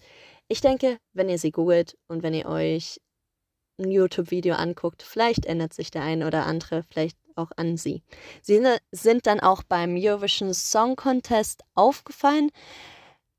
Ich 0.47 0.61
denke, 0.61 0.99
wenn 1.13 1.27
ihr 1.27 1.39
sie 1.39 1.51
googelt 1.51 1.97
und 2.07 2.21
wenn 2.21 2.35
ihr 2.35 2.45
euch 2.45 3.01
ein 3.79 3.91
YouTube-Video 3.91 4.55
anguckt, 4.55 5.01
vielleicht 5.01 5.45
ändert 5.45 5.73
sich 5.73 5.89
der 5.89 6.03
eine 6.03 6.27
oder 6.27 6.45
andere, 6.45 6.83
vielleicht 6.83 7.17
auch 7.35 7.51
an 7.57 7.77
sie. 7.77 8.03
Sie 8.41 8.61
sind 8.91 9.27
dann 9.27 9.39
auch 9.39 9.63
beim 9.63 9.95
Eurovision 9.97 10.53
Song 10.53 10.95
Contest 10.95 11.63
aufgefallen. 11.73 12.51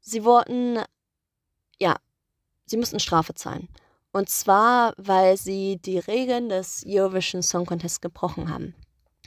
Sie 0.01 0.25
wurden, 0.25 0.79
ja, 1.79 1.97
sie 2.67 2.77
mussten 2.77 3.01
Strafe 3.01 3.35
zahlen. 3.35 3.69
Und 4.13 4.29
zwar, 4.29 4.95
weil 4.97 5.37
sie 5.37 5.79
die 5.79 5.99
Regeln 5.99 6.49
des 6.49 6.85
Eurovision 6.87 7.43
Song 7.43 7.67
Contest 7.67 8.01
gebrochen 8.03 8.49
haben. 8.49 8.75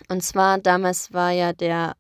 Und 0.08 0.23
zwar 0.23 0.58
damals 0.58 1.13
war 1.13 1.32
ja 1.32 1.53
der 1.53 1.95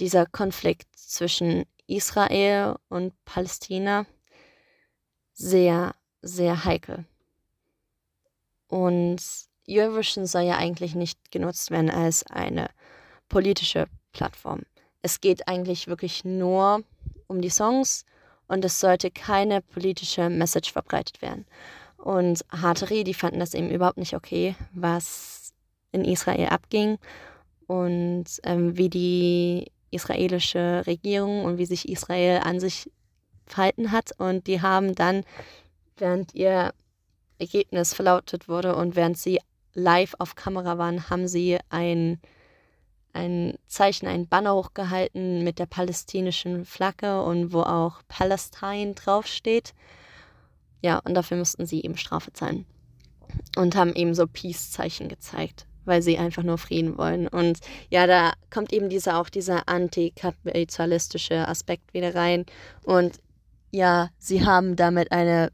dieser 0.00 0.26
Konflikt 0.26 0.88
zwischen 0.96 1.66
Israel 1.86 2.76
und 2.88 3.12
Palästina 3.24 4.06
sehr, 5.32 5.94
sehr 6.22 6.64
heikel. 6.64 7.04
Und 8.68 9.20
Eurovision 9.68 10.26
soll 10.26 10.42
ja 10.42 10.56
eigentlich 10.56 10.94
nicht 10.94 11.30
genutzt 11.30 11.70
werden 11.70 11.90
als 11.90 12.24
eine 12.26 12.68
politische 13.28 13.86
Plattform. 14.12 14.62
Es 15.02 15.20
geht 15.20 15.48
eigentlich 15.48 15.86
wirklich 15.86 16.24
nur 16.24 16.82
um 17.26 17.40
die 17.40 17.50
Songs 17.50 18.04
und 18.48 18.64
es 18.64 18.80
sollte 18.80 19.10
keine 19.10 19.62
politische 19.62 20.28
Message 20.28 20.72
verbreitet 20.72 21.22
werden. 21.22 21.46
Und 21.96 22.44
Hateri, 22.50 23.04
die 23.04 23.14
fanden 23.14 23.40
das 23.40 23.54
eben 23.54 23.70
überhaupt 23.70 23.98
nicht 23.98 24.14
okay, 24.14 24.56
was 24.72 25.52
in 25.92 26.04
Israel 26.04 26.48
abging 26.48 26.98
und 27.66 28.24
ähm, 28.42 28.76
wie 28.76 28.88
die 28.88 29.70
israelische 29.90 30.82
Regierung 30.86 31.44
und 31.44 31.58
wie 31.58 31.66
sich 31.66 31.88
Israel 31.88 32.40
an 32.42 32.60
sich 32.60 32.90
verhalten 33.46 33.92
hat. 33.92 34.12
Und 34.18 34.46
die 34.46 34.62
haben 34.62 34.94
dann, 34.94 35.24
während 35.96 36.34
ihr 36.34 36.72
Ergebnis 37.38 37.94
verlautet 37.94 38.48
wurde 38.48 38.74
und 38.74 38.96
während 38.96 39.18
sie 39.18 39.40
live 39.74 40.14
auf 40.18 40.34
Kamera 40.34 40.78
waren, 40.78 41.10
haben 41.10 41.28
sie 41.28 41.58
ein, 41.68 42.20
ein 43.12 43.54
Zeichen, 43.66 44.06
ein 44.06 44.28
Banner 44.28 44.54
hochgehalten 44.54 45.44
mit 45.44 45.58
der 45.58 45.66
palästinischen 45.66 46.64
Flagge 46.64 47.22
und 47.22 47.52
wo 47.52 47.62
auch 47.62 48.02
Palestine 48.08 48.94
draufsteht. 48.94 49.74
Ja, 50.82 50.98
und 50.98 51.14
dafür 51.14 51.36
mussten 51.36 51.66
sie 51.66 51.82
eben 51.82 51.96
Strafe 51.96 52.32
zahlen. 52.32 52.66
Und 53.56 53.76
haben 53.76 53.94
eben 53.94 54.14
so 54.14 54.26
Peace-Zeichen 54.26 55.08
gezeigt, 55.08 55.66
weil 55.84 56.02
sie 56.02 56.18
einfach 56.18 56.42
nur 56.42 56.58
Frieden 56.58 56.98
wollen. 56.98 57.28
Und 57.28 57.60
ja, 57.88 58.06
da 58.06 58.32
kommt 58.50 58.72
eben 58.72 58.88
dieser 58.88 59.20
auch 59.20 59.28
dieser 59.28 59.68
antikapitalistische 59.68 61.46
Aspekt 61.46 61.94
wieder 61.94 62.14
rein. 62.14 62.44
Und 62.82 63.18
ja, 63.70 64.10
sie 64.18 64.44
haben 64.44 64.74
damit 64.74 65.12
eine 65.12 65.52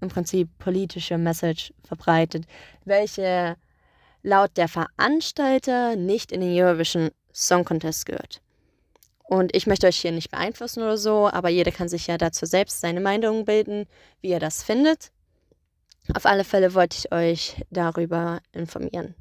im 0.00 0.08
Prinzip 0.08 0.48
politische 0.58 1.18
Message 1.18 1.72
verbreitet, 1.82 2.44
welche 2.84 3.56
laut 4.22 4.56
der 4.56 4.68
Veranstalter 4.68 5.96
nicht 5.96 6.32
in 6.32 6.40
den 6.40 6.52
Eurovision 6.52 7.10
Song 7.32 7.64
Contest 7.64 8.06
gehört. 8.06 8.40
Und 9.22 9.54
ich 9.54 9.66
möchte 9.66 9.86
euch 9.86 9.98
hier 9.98 10.12
nicht 10.12 10.30
beeinflussen 10.30 10.82
oder 10.82 10.98
so, 10.98 11.30
aber 11.30 11.48
jeder 11.48 11.70
kann 11.70 11.88
sich 11.88 12.08
ja 12.08 12.18
dazu 12.18 12.46
selbst 12.46 12.80
seine 12.80 13.00
Meinung 13.00 13.44
bilden, 13.44 13.86
wie 14.20 14.30
er 14.30 14.40
das 14.40 14.62
findet. 14.62 15.12
Auf 16.14 16.26
alle 16.26 16.44
Fälle 16.44 16.74
wollte 16.74 16.96
ich 16.98 17.12
euch 17.12 17.62
darüber 17.70 18.40
informieren. 18.52 19.14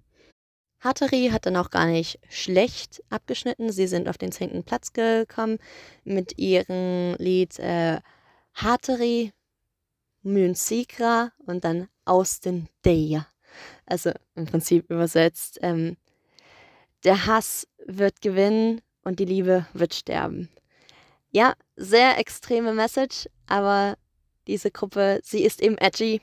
Hateri 0.79 1.29
hat 1.31 1.45
dann 1.45 1.57
auch 1.57 1.69
gar 1.69 1.85
nicht 1.85 2.19
schlecht 2.29 3.03
abgeschnitten. 3.09 3.71
Sie 3.71 3.85
sind 3.85 4.07
auf 4.07 4.17
den 4.17 4.31
zehnten 4.31 4.63
Platz 4.63 4.93
gekommen 4.93 5.59
mit 6.03 6.39
ihrem 6.39 7.15
Lied 7.17 7.59
äh, 7.59 7.99
Hateri 8.53 9.31
Münzigra 10.23 11.31
und 11.45 11.63
dann 11.63 11.87
aus 12.05 12.39
den 12.39 12.67
Deja. 12.85 13.27
Also 13.85 14.11
im 14.35 14.45
Prinzip 14.45 14.89
übersetzt, 14.89 15.59
ähm, 15.61 15.97
der 17.03 17.25
Hass 17.25 17.67
wird 17.85 18.21
gewinnen 18.21 18.81
und 19.03 19.19
die 19.19 19.25
Liebe 19.25 19.65
wird 19.73 19.93
sterben. 19.93 20.49
Ja, 21.31 21.53
sehr 21.75 22.17
extreme 22.17 22.73
Message, 22.73 23.29
aber 23.47 23.97
diese 24.47 24.71
Gruppe, 24.71 25.19
sie 25.23 25.43
ist 25.43 25.61
eben 25.61 25.77
edgy. 25.77 26.21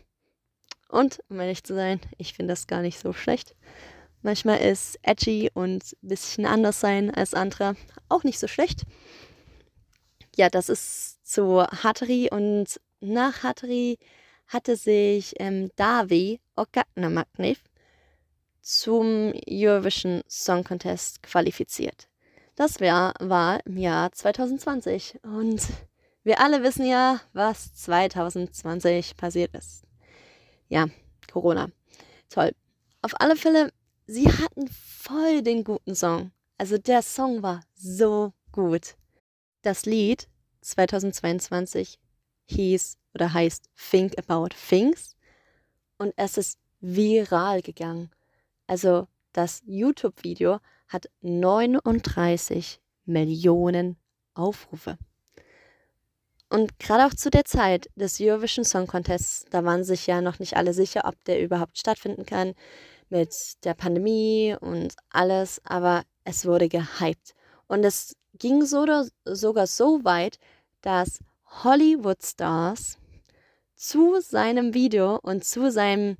Und, 0.88 1.20
um 1.28 1.40
ehrlich 1.40 1.64
zu 1.64 1.74
sein, 1.74 2.00
ich 2.18 2.34
finde 2.34 2.52
das 2.52 2.66
gar 2.66 2.82
nicht 2.82 2.98
so 2.98 3.12
schlecht. 3.12 3.54
Manchmal 4.22 4.58
ist 4.58 4.98
edgy 5.02 5.50
und 5.54 5.96
ein 6.02 6.08
bisschen 6.08 6.46
anders 6.46 6.80
sein 6.80 7.14
als 7.14 7.34
andere 7.34 7.76
auch 8.08 8.24
nicht 8.24 8.38
so 8.38 8.48
schlecht. 8.48 8.82
Ja, 10.36 10.48
das 10.48 10.68
ist 10.68 11.26
zu 11.26 11.62
Hatari 11.62 12.28
und 12.30 12.80
nach 13.00 13.42
Hatari 13.42 13.98
hatte 14.48 14.76
sich 14.76 15.34
ähm, 15.38 15.70
Davi 15.76 16.40
Ogagnamaknev 16.56 17.58
zum 18.60 19.32
Eurovision 19.48 20.22
Song 20.28 20.64
Contest 20.64 21.22
qualifiziert. 21.22 22.08
Das 22.56 22.80
wär, 22.80 23.14
war 23.20 23.64
im 23.66 23.76
Jahr 23.76 24.10
2020 24.12 25.20
und 25.22 25.62
wir 26.24 26.40
alle 26.40 26.62
wissen 26.62 26.86
ja, 26.86 27.20
was 27.32 27.74
2020 27.74 29.16
passiert 29.16 29.54
ist. 29.54 29.84
Ja, 30.68 30.86
Corona. 31.30 31.68
Toll. 32.28 32.52
Auf 33.02 33.20
alle 33.20 33.36
Fälle, 33.36 33.70
sie 34.06 34.26
hatten 34.26 34.68
voll 34.68 35.42
den 35.42 35.62
guten 35.62 35.94
Song. 35.94 36.32
Also 36.58 36.78
der 36.78 37.02
Song 37.02 37.42
war 37.42 37.62
so 37.74 38.32
gut. 38.50 38.96
Das 39.62 39.86
Lied 39.86 40.26
2022 40.62 42.00
hieß 42.46 42.96
oder 43.14 43.32
heißt 43.32 43.70
Think 43.90 44.18
About 44.18 44.48
Things 44.68 45.16
und 45.98 46.12
es 46.16 46.36
ist 46.36 46.58
viral 46.80 47.62
gegangen. 47.62 48.10
Also 48.66 49.08
das 49.32 49.62
YouTube-Video 49.66 50.60
hat 50.88 51.08
39 51.20 52.80
Millionen 53.04 53.96
Aufrufe. 54.34 54.98
Und 56.48 56.78
gerade 56.78 57.06
auch 57.06 57.14
zu 57.14 57.30
der 57.30 57.44
Zeit 57.44 57.88
des 57.96 58.20
Eurovision 58.20 58.64
Song 58.64 58.86
Contests, 58.86 59.44
da 59.50 59.64
waren 59.64 59.82
sich 59.82 60.06
ja 60.06 60.20
noch 60.20 60.38
nicht 60.38 60.56
alle 60.56 60.72
sicher, 60.74 61.02
ob 61.04 61.22
der 61.24 61.42
überhaupt 61.42 61.78
stattfinden 61.78 62.24
kann 62.24 62.54
mit 63.08 63.64
der 63.64 63.74
Pandemie 63.74 64.56
und 64.60 64.94
alles, 65.10 65.60
aber 65.64 66.04
es 66.24 66.46
wurde 66.46 66.68
gehypt. 66.68 67.34
Und 67.66 67.84
es 67.84 68.16
ging 68.34 68.64
so, 68.64 68.86
sogar 69.24 69.66
so 69.66 70.04
weit, 70.04 70.38
dass 70.82 71.18
Hollywood-Stars 71.64 72.98
zu 73.74 74.20
seinem 74.20 74.74
Video 74.74 75.18
und 75.22 75.44
zu 75.44 75.70
seinem, 75.70 76.16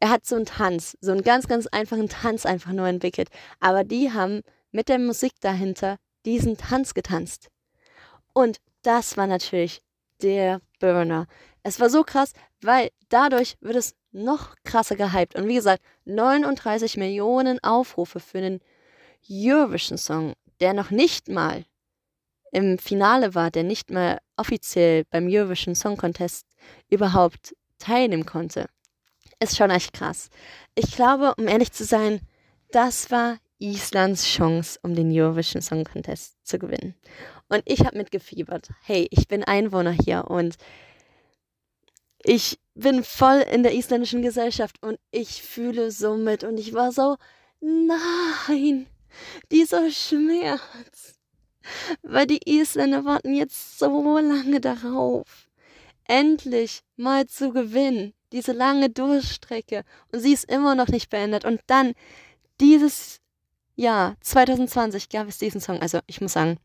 er 0.00 0.10
hat 0.10 0.26
so 0.26 0.36
einen 0.36 0.46
Tanz, 0.46 0.96
so 1.00 1.12
einen 1.12 1.22
ganz, 1.22 1.48
ganz 1.48 1.66
einfachen 1.66 2.08
Tanz 2.08 2.46
einfach 2.46 2.72
nur 2.72 2.86
entwickelt. 2.86 3.28
Aber 3.60 3.84
die 3.84 4.12
haben 4.12 4.42
mit 4.72 4.88
der 4.88 4.98
Musik 4.98 5.32
dahinter 5.40 5.96
diesen 6.24 6.56
Tanz 6.56 6.94
getanzt. 6.94 7.48
Und 8.32 8.58
das 8.82 9.16
war 9.16 9.26
natürlich 9.26 9.82
der 10.22 10.60
Burner. 10.78 11.26
Es 11.62 11.80
war 11.80 11.90
so 11.90 12.02
krass, 12.02 12.32
weil 12.62 12.90
dadurch 13.08 13.56
wird 13.60 13.76
es 13.76 13.94
noch 14.12 14.54
krasser 14.64 14.96
gehypt. 14.96 15.36
Und 15.36 15.48
wie 15.48 15.54
gesagt, 15.54 15.82
39 16.04 16.96
Millionen 16.96 17.62
Aufrufe 17.62 18.20
für 18.20 18.38
einen 18.38 18.60
Eurovision-Song, 19.30 20.34
der 20.60 20.72
noch 20.72 20.90
nicht 20.90 21.28
mal 21.28 21.64
im 22.52 22.78
Finale 22.78 23.34
war, 23.34 23.50
der 23.50 23.62
nicht 23.62 23.90
mal 23.90 24.20
offiziell 24.36 25.04
beim 25.10 25.28
Eurovision 25.28 25.74
Song 25.74 25.96
Contest 25.96 26.46
überhaupt 26.88 27.54
teilnehmen 27.78 28.26
konnte. 28.26 28.68
Ist 29.38 29.56
schon 29.56 29.70
echt 29.70 29.92
krass. 29.92 30.28
Ich 30.74 30.94
glaube, 30.94 31.34
um 31.38 31.48
ehrlich 31.48 31.72
zu 31.72 31.84
sein, 31.84 32.20
das 32.72 33.10
war 33.10 33.38
Islands 33.58 34.26
Chance, 34.26 34.78
um 34.82 34.94
den 34.94 35.10
Eurovision 35.12 35.62
Song 35.62 35.84
Contest 35.84 36.34
zu 36.44 36.58
gewinnen. 36.58 36.94
Und 37.48 37.62
ich 37.66 37.80
habe 37.80 37.98
mitgefiebert. 37.98 38.70
Hey, 38.82 39.06
ich 39.10 39.28
bin 39.28 39.44
Einwohner 39.44 39.92
hier 39.92 40.24
und 40.28 40.56
ich 42.22 42.58
bin 42.74 43.02
voll 43.02 43.44
in 43.52 43.62
der 43.62 43.74
isländischen 43.74 44.22
Gesellschaft 44.22 44.76
und 44.82 44.98
ich 45.10 45.42
fühle 45.42 45.90
so 45.90 46.16
mit 46.16 46.44
und 46.44 46.58
ich 46.58 46.74
war 46.74 46.92
so, 46.92 47.16
nein, 47.60 48.86
dieser 49.50 49.90
Schmerz. 49.90 51.19
Weil 52.02 52.26
die 52.26 52.40
Isländer 52.44 53.04
warten 53.04 53.34
jetzt 53.34 53.78
so 53.78 54.18
lange 54.18 54.60
darauf, 54.60 55.48
endlich 56.04 56.82
mal 56.96 57.26
zu 57.26 57.52
gewinnen. 57.52 58.12
Diese 58.32 58.52
lange 58.52 58.90
Durchstrecke. 58.90 59.84
Und 60.12 60.20
sie 60.20 60.32
ist 60.32 60.50
immer 60.50 60.74
noch 60.74 60.88
nicht 60.88 61.10
beendet. 61.10 61.44
Und 61.44 61.60
dann 61.66 61.94
dieses 62.60 63.20
Jahr, 63.76 64.16
2020, 64.20 65.08
gab 65.08 65.28
es 65.28 65.38
diesen 65.38 65.60
Song. 65.60 65.80
Also 65.80 66.00
ich 66.06 66.20
muss 66.20 66.34
sagen, 66.34 66.58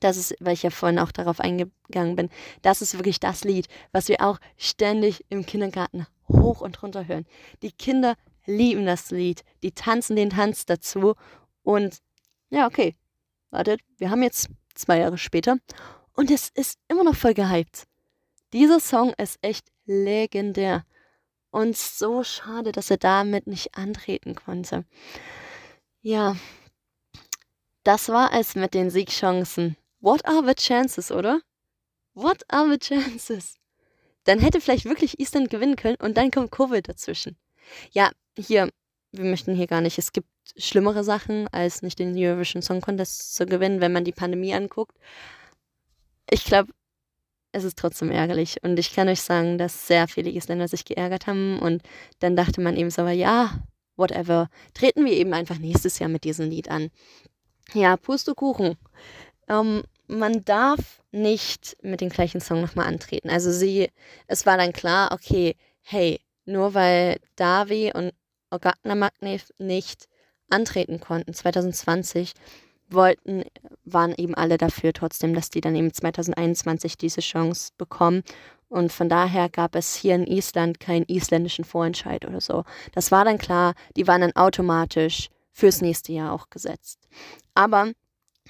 das 0.00 0.16
ist, 0.16 0.34
weil 0.40 0.54
ich 0.54 0.62
ja 0.62 0.70
vorhin 0.70 0.98
auch 0.98 1.12
darauf 1.12 1.40
eingegangen 1.40 2.16
bin, 2.16 2.30
das 2.62 2.82
ist 2.82 2.94
wirklich 2.94 3.20
das 3.20 3.44
Lied, 3.44 3.66
was 3.92 4.08
wir 4.08 4.20
auch 4.20 4.38
ständig 4.56 5.24
im 5.28 5.46
Kindergarten 5.46 6.06
hoch 6.28 6.60
und 6.60 6.82
runter 6.82 7.06
hören. 7.06 7.26
Die 7.62 7.72
Kinder 7.72 8.14
lieben 8.46 8.86
das 8.86 9.10
Lied, 9.10 9.44
die 9.62 9.72
tanzen 9.72 10.16
den 10.16 10.30
Tanz 10.30 10.66
dazu 10.66 11.14
und 11.62 11.98
ja, 12.50 12.66
okay, 12.66 12.94
wartet, 13.50 13.80
wir 13.96 14.10
haben 14.10 14.22
jetzt 14.22 14.48
zwei 14.74 14.98
Jahre 14.98 15.18
später 15.18 15.58
und 16.12 16.30
es 16.30 16.50
ist 16.50 16.78
immer 16.88 17.04
noch 17.04 17.16
voll 17.16 17.34
gehypt. 17.34 17.84
Dieser 18.52 18.80
Song 18.80 19.12
ist 19.18 19.38
echt 19.42 19.68
legendär 19.84 20.84
und 21.50 21.76
so 21.76 22.22
schade, 22.24 22.72
dass 22.72 22.90
er 22.90 22.96
damit 22.98 23.46
nicht 23.46 23.74
antreten 23.74 24.34
konnte. 24.34 24.84
Ja, 26.00 26.36
das 27.84 28.08
war 28.08 28.32
es 28.34 28.54
mit 28.54 28.74
den 28.74 28.90
Siegchancen. 28.90 29.76
What 30.00 30.26
are 30.26 30.46
the 30.46 30.54
chances, 30.54 31.10
oder? 31.10 31.40
What 32.14 32.42
are 32.48 32.70
the 32.70 32.78
chances? 32.78 33.56
Dann 34.24 34.40
hätte 34.40 34.60
vielleicht 34.60 34.84
wirklich 34.84 35.18
Island 35.18 35.50
gewinnen 35.50 35.76
können 35.76 35.96
und 35.96 36.16
dann 36.16 36.30
kommt 36.30 36.50
Covid 36.50 36.86
dazwischen. 36.88 37.36
Ja, 37.92 38.10
hier, 38.36 38.68
wir 39.12 39.24
möchten 39.24 39.54
hier 39.54 39.66
gar 39.66 39.80
nicht, 39.80 39.98
es 39.98 40.12
gibt 40.12 40.28
schlimmere 40.56 41.04
Sachen, 41.04 41.48
als 41.48 41.82
nicht 41.82 41.98
den 41.98 42.16
Eurovision 42.16 42.62
Song 42.62 42.80
Contest 42.80 43.34
zu 43.34 43.46
gewinnen, 43.46 43.80
wenn 43.80 43.92
man 43.92 44.04
die 44.04 44.12
Pandemie 44.12 44.54
anguckt. 44.54 44.96
Ich 46.30 46.44
glaube, 46.44 46.72
es 47.52 47.64
ist 47.64 47.78
trotzdem 47.78 48.10
ärgerlich. 48.10 48.62
Und 48.62 48.78
ich 48.78 48.94
kann 48.94 49.08
euch 49.08 49.22
sagen, 49.22 49.58
dass 49.58 49.86
sehr 49.86 50.08
viele 50.08 50.30
Isländer 50.30 50.68
sich 50.68 50.84
geärgert 50.84 51.26
haben. 51.26 51.58
Und 51.58 51.82
dann 52.20 52.36
dachte 52.36 52.60
man 52.60 52.76
eben 52.76 52.90
so, 52.90 53.06
ja, 53.06 53.58
whatever, 53.96 54.48
treten 54.74 55.04
wir 55.04 55.12
eben 55.12 55.34
einfach 55.34 55.58
nächstes 55.58 55.98
Jahr 55.98 56.08
mit 56.08 56.24
diesem 56.24 56.48
Lied 56.48 56.70
an. 56.70 56.90
Ja, 57.74 57.96
Pustekuchen. 57.96 58.76
Ähm, 59.48 59.82
man 60.06 60.44
darf 60.44 61.02
nicht 61.10 61.76
mit 61.82 62.00
dem 62.00 62.08
gleichen 62.08 62.40
Song 62.40 62.60
nochmal 62.60 62.86
antreten. 62.86 63.30
Also 63.30 63.52
sie, 63.52 63.90
es 64.26 64.46
war 64.46 64.56
dann 64.56 64.72
klar, 64.72 65.12
okay, 65.12 65.54
hey, 65.82 66.20
nur 66.44 66.74
weil 66.74 67.18
Davi 67.36 67.92
und 67.94 68.12
Ogagna 68.50 68.94
Magnev 68.94 69.50
nicht 69.58 70.08
antreten 70.50 71.00
konnten 71.00 71.34
2020, 71.34 72.32
wollten, 72.90 73.44
waren 73.84 74.14
eben 74.16 74.34
alle 74.34 74.58
dafür 74.58 74.92
trotzdem, 74.92 75.34
dass 75.34 75.50
die 75.50 75.60
dann 75.60 75.76
eben 75.76 75.92
2021 75.92 76.96
diese 76.96 77.20
Chance 77.20 77.72
bekommen. 77.76 78.22
Und 78.68 78.92
von 78.92 79.08
daher 79.08 79.48
gab 79.48 79.74
es 79.74 79.94
hier 79.94 80.14
in 80.14 80.26
Island 80.26 80.80
keinen 80.80 81.06
isländischen 81.08 81.64
Vorentscheid 81.64 82.26
oder 82.26 82.40
so. 82.40 82.64
Das 82.92 83.10
war 83.10 83.24
dann 83.24 83.38
klar, 83.38 83.74
die 83.96 84.06
waren 84.06 84.20
dann 84.20 84.36
automatisch 84.36 85.28
fürs 85.52 85.80
nächste 85.80 86.12
Jahr 86.12 86.32
auch 86.32 86.50
gesetzt. 86.50 87.08
Aber 87.54 87.92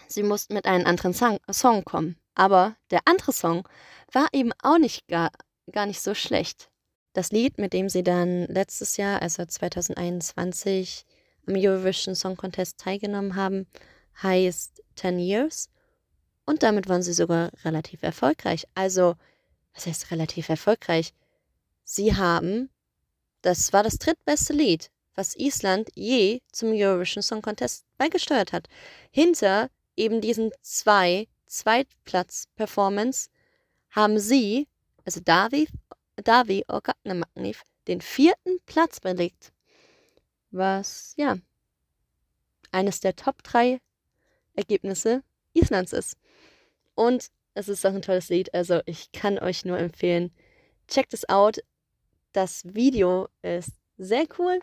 sie 0.08 0.22
mussten 0.22 0.54
mit 0.54 0.66
einem 0.66 0.86
anderen 0.86 1.14
Song, 1.14 1.84
kommen. 1.84 2.16
Aber 2.34 2.76
der 2.90 3.00
andere 3.04 3.32
Song 3.32 3.66
war 4.12 4.28
eben 4.32 4.52
auch 4.62 4.78
nicht 4.78 5.06
gar, 5.08 5.30
gar 5.72 5.86
nicht 5.86 6.00
so 6.00 6.14
schlecht. 6.14 6.68
Das 7.12 7.32
Lied, 7.32 7.58
mit 7.58 7.72
dem 7.72 7.88
sie 7.88 8.02
dann 8.02 8.44
letztes 8.46 8.96
Jahr, 8.96 9.22
also 9.22 9.44
2021, 9.44 11.04
am 11.48 11.54
Eurovision 11.56 12.14
Song 12.14 12.36
Contest 12.36 12.78
teilgenommen 12.78 13.34
haben, 13.34 13.66
heißt 14.22 14.82
10 14.96 15.18
Years. 15.18 15.70
Und 16.44 16.62
damit 16.62 16.88
waren 16.88 17.02
sie 17.02 17.12
sogar 17.12 17.50
relativ 17.64 18.02
erfolgreich. 18.02 18.66
Also, 18.74 19.14
was 19.74 19.86
heißt 19.86 20.10
relativ 20.10 20.48
erfolgreich? 20.48 21.12
Sie 21.84 22.14
haben, 22.14 22.70
das 23.42 23.72
war 23.72 23.82
das 23.82 23.98
drittbeste 23.98 24.52
Lied, 24.52 24.90
was 25.14 25.36
Island 25.36 25.88
je 25.94 26.40
zum 26.52 26.70
Eurovision 26.72 27.22
Song 27.22 27.42
Contest 27.42 27.84
beigesteuert 27.96 28.52
hat. 28.52 28.68
Hinter 29.10 29.70
eben 29.96 30.20
diesen 30.20 30.50
zwei 30.62 31.26
Zweitplatz-Performance 31.46 33.30
haben 33.90 34.18
sie, 34.18 34.68
also 35.04 35.20
Davi, 35.20 35.68
Davi 36.16 36.64
Orgatnamagnif, 36.68 37.62
den 37.86 38.00
vierten 38.00 38.58
Platz 38.66 39.00
belegt 39.00 39.52
was 40.50 41.14
ja 41.16 41.36
eines 42.70 43.00
der 43.00 43.16
Top 43.16 43.42
3 43.42 43.80
Ergebnisse 44.54 45.22
Islands 45.54 45.92
ist. 45.92 46.16
Und 46.94 47.28
es 47.54 47.68
ist 47.68 47.84
auch 47.86 47.94
ein 47.94 48.02
tolles 48.02 48.28
Lied, 48.28 48.52
also 48.54 48.80
ich 48.86 49.12
kann 49.12 49.38
euch 49.38 49.64
nur 49.64 49.78
empfehlen, 49.78 50.32
checkt 50.86 51.14
es 51.14 51.28
out. 51.28 51.58
Das 52.32 52.62
Video 52.64 53.28
ist 53.42 53.72
sehr 53.96 54.26
cool. 54.38 54.60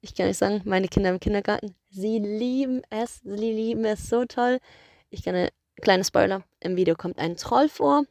Ich 0.00 0.14
kann 0.14 0.28
euch 0.28 0.38
sagen, 0.38 0.62
meine 0.64 0.88
Kinder 0.88 1.10
im 1.10 1.20
Kindergarten, 1.20 1.74
sie 1.90 2.18
lieben 2.18 2.82
es, 2.90 3.20
sie 3.24 3.52
lieben 3.52 3.84
es 3.84 4.08
so 4.08 4.24
toll. 4.24 4.58
Ich 5.10 5.22
kann 5.22 5.34
eine 5.34 5.50
kleine 5.80 6.04
Spoiler, 6.04 6.44
im 6.60 6.76
Video 6.76 6.94
kommt 6.94 7.18
ein 7.18 7.36
Troll 7.36 7.68
vor. 7.68 8.04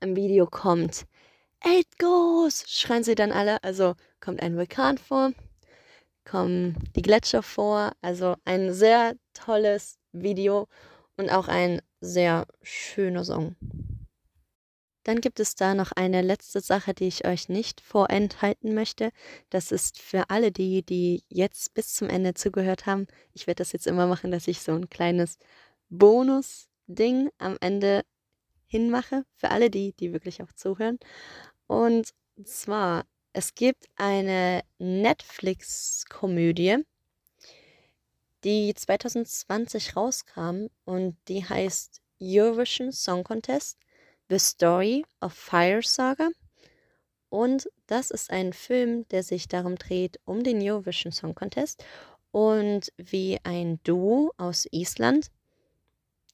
Im 0.00 0.16
Video 0.16 0.46
kommt 0.46 1.06
Eight 1.60 1.98
Goes, 1.98 2.64
schreien 2.68 3.02
sie 3.02 3.14
dann 3.14 3.32
alle, 3.32 3.62
also 3.62 3.94
kommt 4.20 4.42
ein 4.42 4.56
Vulkan 4.56 4.96
vor 4.96 5.32
kommen 6.30 6.76
die 6.94 7.02
Gletscher 7.02 7.42
vor. 7.42 7.92
Also 8.02 8.36
ein 8.44 8.72
sehr 8.72 9.16
tolles 9.34 9.98
Video 10.12 10.68
und 11.16 11.30
auch 11.30 11.48
ein 11.48 11.82
sehr 12.00 12.46
schöner 12.62 13.24
Song. 13.24 13.56
Dann 15.02 15.20
gibt 15.20 15.40
es 15.40 15.54
da 15.56 15.74
noch 15.74 15.92
eine 15.92 16.22
letzte 16.22 16.60
Sache, 16.60 16.94
die 16.94 17.08
ich 17.08 17.26
euch 17.26 17.48
nicht 17.48 17.80
vorenthalten 17.80 18.74
möchte. 18.74 19.10
Das 19.48 19.72
ist 19.72 20.00
für 20.00 20.30
alle 20.30 20.52
die, 20.52 20.82
die 20.82 21.24
jetzt 21.28 21.74
bis 21.74 21.94
zum 21.94 22.08
Ende 22.08 22.34
zugehört 22.34 22.86
haben. 22.86 23.06
Ich 23.32 23.46
werde 23.46 23.58
das 23.58 23.72
jetzt 23.72 23.86
immer 23.86 24.06
machen, 24.06 24.30
dass 24.30 24.46
ich 24.46 24.60
so 24.60 24.72
ein 24.72 24.88
kleines 24.88 25.38
Bonus-Ding 25.88 27.30
am 27.38 27.56
Ende 27.60 28.02
hinmache. 28.66 29.24
Für 29.36 29.50
alle 29.50 29.70
die, 29.70 29.94
die 29.94 30.12
wirklich 30.12 30.42
auch 30.42 30.52
zuhören. 30.52 30.98
Und 31.66 32.10
zwar, 32.44 33.04
es 33.32 33.54
gibt 33.54 33.88
eine 33.96 34.62
Netflix-Komödie, 34.78 36.84
die 38.44 38.74
2020 38.74 39.96
rauskam 39.96 40.66
und 40.84 41.16
die 41.28 41.44
heißt 41.44 42.00
Eurovision 42.20 42.92
Song 42.92 43.24
Contest 43.24 43.78
The 44.28 44.38
Story 44.38 45.04
of 45.20 45.32
Fire 45.32 45.82
Saga. 45.82 46.30
Und 47.28 47.68
das 47.86 48.10
ist 48.10 48.30
ein 48.30 48.52
Film, 48.52 49.06
der 49.08 49.22
sich 49.22 49.48
darum 49.48 49.76
dreht, 49.76 50.18
um 50.24 50.42
den 50.42 50.60
Eurovision 50.60 51.12
Song 51.12 51.34
Contest 51.34 51.84
und 52.32 52.92
wie 52.96 53.38
ein 53.44 53.80
Duo 53.84 54.32
aus 54.36 54.66
Island 54.70 55.30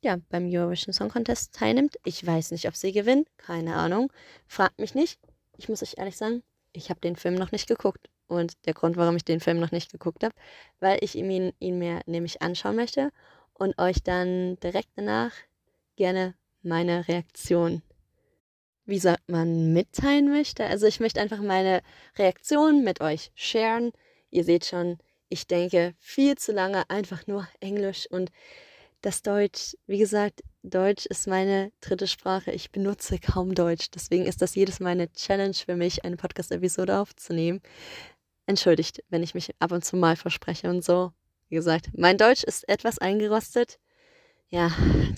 ja, 0.02 0.18
beim 0.28 0.48
Eurovision 0.48 0.92
Song 0.92 1.08
Contest 1.08 1.54
teilnimmt. 1.54 1.96
Ich 2.04 2.24
weiß 2.24 2.52
nicht, 2.52 2.68
ob 2.68 2.76
sie 2.76 2.92
gewinnen, 2.92 3.24
keine 3.38 3.74
Ahnung. 3.74 4.12
Fragt 4.46 4.78
mich 4.78 4.94
nicht. 4.94 5.18
Ich 5.56 5.68
muss 5.68 5.82
euch 5.82 5.94
ehrlich 5.96 6.16
sagen, 6.16 6.42
ich 6.76 6.90
habe 6.90 7.00
den 7.00 7.16
Film 7.16 7.34
noch 7.34 7.52
nicht 7.52 7.66
geguckt. 7.66 8.08
Und 8.28 8.54
der 8.66 8.74
Grund, 8.74 8.96
warum 8.96 9.16
ich 9.16 9.24
den 9.24 9.40
Film 9.40 9.60
noch 9.60 9.70
nicht 9.70 9.92
geguckt 9.92 10.24
habe, 10.24 10.34
weil 10.80 10.98
ich 11.00 11.14
ihn, 11.14 11.52
ihn 11.60 11.78
mir 11.78 12.00
nämlich 12.06 12.42
anschauen 12.42 12.76
möchte 12.76 13.12
und 13.54 13.78
euch 13.78 14.02
dann 14.02 14.58
direkt 14.60 14.90
danach 14.96 15.32
gerne 15.94 16.34
meine 16.62 17.06
Reaktion, 17.06 17.82
wie 18.84 18.98
sagt 18.98 19.28
man, 19.28 19.72
mitteilen 19.72 20.28
möchte. 20.28 20.64
Also 20.64 20.86
ich 20.86 20.98
möchte 20.98 21.20
einfach 21.20 21.40
meine 21.40 21.82
Reaktion 22.18 22.82
mit 22.82 23.00
euch 23.00 23.30
sharen. 23.34 23.92
Ihr 24.30 24.42
seht 24.42 24.64
schon, 24.64 24.98
ich 25.28 25.46
denke 25.46 25.94
viel 25.98 26.36
zu 26.36 26.52
lange 26.52 26.88
einfach 26.90 27.26
nur 27.28 27.46
Englisch 27.60 28.08
und 28.10 28.30
das 29.02 29.22
Deutsch, 29.22 29.76
wie 29.86 29.98
gesagt, 29.98 30.42
Deutsch 30.70 31.06
ist 31.06 31.26
meine 31.26 31.72
dritte 31.80 32.06
Sprache. 32.06 32.52
Ich 32.52 32.70
benutze 32.70 33.18
kaum 33.18 33.54
Deutsch. 33.54 33.90
Deswegen 33.94 34.26
ist 34.26 34.42
das 34.42 34.54
jedes 34.54 34.80
Mal 34.80 34.90
eine 34.90 35.12
Challenge 35.12 35.54
für 35.54 35.76
mich, 35.76 36.04
eine 36.04 36.16
Podcast-Episode 36.16 36.98
aufzunehmen. 36.98 37.60
Entschuldigt, 38.46 39.02
wenn 39.08 39.22
ich 39.22 39.34
mich 39.34 39.54
ab 39.58 39.72
und 39.72 39.84
zu 39.84 39.96
mal 39.96 40.16
verspreche 40.16 40.68
und 40.68 40.84
so. 40.84 41.12
Wie 41.48 41.56
gesagt, 41.56 41.90
mein 41.96 42.18
Deutsch 42.18 42.44
ist 42.44 42.68
etwas 42.68 42.98
eingerostet 42.98 43.78
ja, 44.48 44.70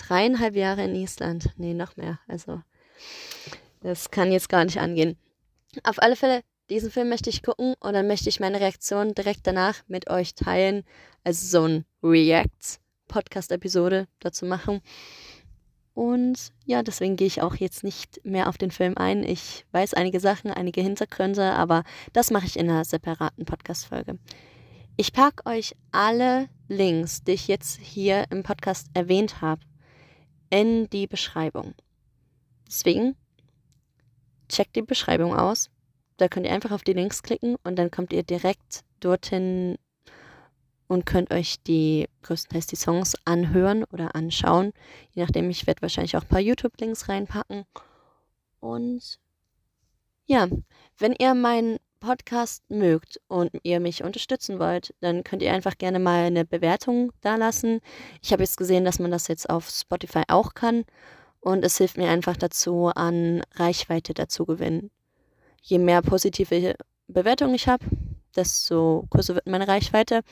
dreieinhalb 0.06 0.56
Jahre 0.56 0.84
in 0.84 0.94
Island. 0.94 1.50
Nee, 1.56 1.74
noch 1.74 1.96
mehr. 1.96 2.18
Also, 2.26 2.62
das 3.80 4.10
kann 4.10 4.32
jetzt 4.32 4.48
gar 4.48 4.64
nicht 4.64 4.78
angehen. 4.78 5.16
Auf 5.84 6.00
alle 6.00 6.16
Fälle, 6.16 6.42
diesen 6.70 6.90
Film 6.90 7.08
möchte 7.08 7.30
ich 7.30 7.42
gucken 7.42 7.74
und 7.80 7.92
dann 7.92 8.06
möchte 8.06 8.28
ich 8.28 8.40
meine 8.40 8.60
Reaktion 8.60 9.14
direkt 9.14 9.46
danach 9.46 9.76
mit 9.86 10.10
euch 10.10 10.34
teilen. 10.34 10.84
Also 11.24 11.46
so 11.46 11.66
ein 11.66 11.84
React-Podcast-Episode 12.02 14.06
dazu 14.20 14.46
machen. 14.46 14.80
Und 15.98 16.52
ja, 16.64 16.84
deswegen 16.84 17.16
gehe 17.16 17.26
ich 17.26 17.42
auch 17.42 17.56
jetzt 17.56 17.82
nicht 17.82 18.24
mehr 18.24 18.48
auf 18.48 18.56
den 18.56 18.70
Film 18.70 18.96
ein. 18.96 19.24
Ich 19.24 19.66
weiß 19.72 19.94
einige 19.94 20.20
Sachen, 20.20 20.52
einige 20.52 20.80
Hintergründe, 20.80 21.54
aber 21.54 21.82
das 22.12 22.30
mache 22.30 22.46
ich 22.46 22.56
in 22.56 22.70
einer 22.70 22.84
separaten 22.84 23.44
Podcast-Folge. 23.44 24.16
Ich 24.96 25.12
packe 25.12 25.44
euch 25.44 25.74
alle 25.90 26.48
Links, 26.68 27.24
die 27.24 27.32
ich 27.32 27.48
jetzt 27.48 27.80
hier 27.80 28.26
im 28.30 28.44
Podcast 28.44 28.86
erwähnt 28.94 29.40
habe, 29.40 29.60
in 30.50 30.88
die 30.90 31.08
Beschreibung. 31.08 31.74
Deswegen 32.68 33.16
checkt 34.48 34.76
die 34.76 34.82
Beschreibung 34.82 35.34
aus. 35.34 35.68
Da 36.16 36.28
könnt 36.28 36.46
ihr 36.46 36.52
einfach 36.52 36.70
auf 36.70 36.84
die 36.84 36.92
Links 36.92 37.24
klicken 37.24 37.56
und 37.64 37.74
dann 37.74 37.90
kommt 37.90 38.12
ihr 38.12 38.22
direkt 38.22 38.84
dorthin 39.00 39.78
und 40.88 41.06
könnt 41.06 41.32
euch 41.32 41.62
die 41.62 42.08
größtenteils 42.22 42.66
die 42.66 42.76
Songs 42.76 43.14
anhören 43.24 43.84
oder 43.92 44.14
anschauen. 44.14 44.72
Je 45.12 45.22
nachdem, 45.22 45.48
ich 45.50 45.66
werde 45.66 45.82
wahrscheinlich 45.82 46.16
auch 46.16 46.22
ein 46.22 46.28
paar 46.28 46.40
YouTube-Links 46.40 47.08
reinpacken. 47.08 47.64
Und 48.60 49.20
ja, 50.26 50.48
wenn 50.98 51.14
ihr 51.18 51.34
meinen 51.34 51.78
Podcast 52.00 52.62
mögt 52.70 53.20
und 53.28 53.50
ihr 53.62 53.80
mich 53.80 54.04
unterstützen 54.04 54.58
wollt, 54.58 54.94
dann 55.00 55.24
könnt 55.24 55.42
ihr 55.42 55.52
einfach 55.52 55.78
gerne 55.78 55.98
mal 55.98 56.24
eine 56.24 56.44
Bewertung 56.44 57.12
da 57.20 57.36
lassen. 57.36 57.80
Ich 58.22 58.32
habe 58.32 58.42
jetzt 58.42 58.56
gesehen, 58.56 58.84
dass 58.84 58.98
man 58.98 59.10
das 59.10 59.28
jetzt 59.28 59.50
auf 59.50 59.68
Spotify 59.68 60.22
auch 60.28 60.54
kann 60.54 60.84
und 61.40 61.64
es 61.64 61.78
hilft 61.78 61.96
mir 61.96 62.08
einfach 62.08 62.36
dazu, 62.36 62.86
an 62.94 63.42
Reichweite 63.54 64.14
dazu 64.14 64.46
gewinnen. 64.46 64.90
Je 65.62 65.78
mehr 65.78 66.02
positive 66.02 66.76
Bewertungen 67.08 67.54
ich 67.54 67.68
habe, 67.68 67.84
desto 68.36 69.06
größer 69.10 69.34
wird 69.34 69.46
meine 69.46 69.68
Reichweite. 69.68 70.22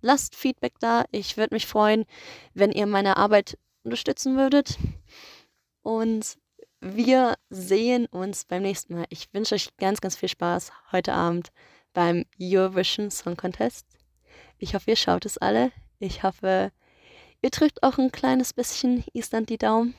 Lasst 0.00 0.34
Feedback 0.36 0.74
da. 0.80 1.04
Ich 1.10 1.36
würde 1.36 1.54
mich 1.54 1.66
freuen, 1.66 2.04
wenn 2.54 2.72
ihr 2.72 2.86
meine 2.86 3.16
Arbeit 3.16 3.58
unterstützen 3.82 4.36
würdet. 4.36 4.78
Und 5.82 6.38
wir 6.80 7.34
sehen 7.50 8.06
uns 8.06 8.44
beim 8.44 8.62
nächsten 8.62 8.94
Mal. 8.94 9.06
Ich 9.08 9.32
wünsche 9.32 9.54
euch 9.54 9.76
ganz, 9.78 10.00
ganz 10.00 10.16
viel 10.16 10.28
Spaß 10.28 10.72
heute 10.92 11.12
Abend 11.12 11.50
beim 11.92 12.24
Eurovision 12.40 13.10
Song 13.10 13.36
Contest. 13.36 13.86
Ich 14.58 14.74
hoffe, 14.74 14.90
ihr 14.90 14.96
schaut 14.96 15.24
es 15.26 15.38
alle. 15.38 15.72
Ich 15.98 16.22
hoffe, 16.22 16.72
ihr 17.42 17.50
drückt 17.50 17.82
auch 17.82 17.98
ein 17.98 18.12
kleines 18.12 18.52
bisschen 18.52 19.04
Island 19.12 19.48
die 19.48 19.58
Daumen. 19.58 19.94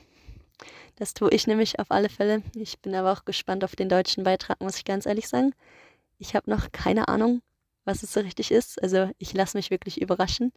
Das 0.96 1.12
tue 1.12 1.30
ich 1.30 1.46
nämlich 1.46 1.78
auf 1.78 1.90
alle 1.90 2.08
Fälle. 2.08 2.42
Ich 2.54 2.78
bin 2.80 2.94
aber 2.94 3.12
auch 3.12 3.24
gespannt 3.24 3.64
auf 3.64 3.76
den 3.76 3.88
deutschen 3.88 4.24
Beitrag, 4.24 4.60
muss 4.60 4.76
ich 4.76 4.84
ganz 4.84 5.06
ehrlich 5.06 5.28
sagen. 5.28 5.54
Ich 6.18 6.34
habe 6.34 6.50
noch 6.50 6.72
keine 6.72 7.08
Ahnung, 7.08 7.42
was 7.84 8.02
es 8.02 8.12
so 8.12 8.20
richtig 8.20 8.50
ist. 8.50 8.82
Also 8.82 9.10
ich 9.18 9.32
lasse 9.32 9.56
mich 9.56 9.70
wirklich 9.70 10.00
überraschen. 10.00 10.52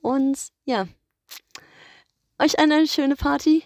Und 0.00 0.48
ja, 0.64 0.86
euch 2.38 2.58
eine 2.58 2.86
schöne 2.86 3.16
Party. 3.16 3.64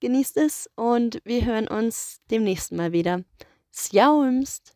Genießt 0.00 0.36
es 0.36 0.70
und 0.76 1.20
wir 1.24 1.44
hören 1.44 1.66
uns 1.66 2.20
demnächst 2.30 2.70
mal 2.72 2.92
wieder. 2.92 3.24
Sjałmst! 3.72 4.74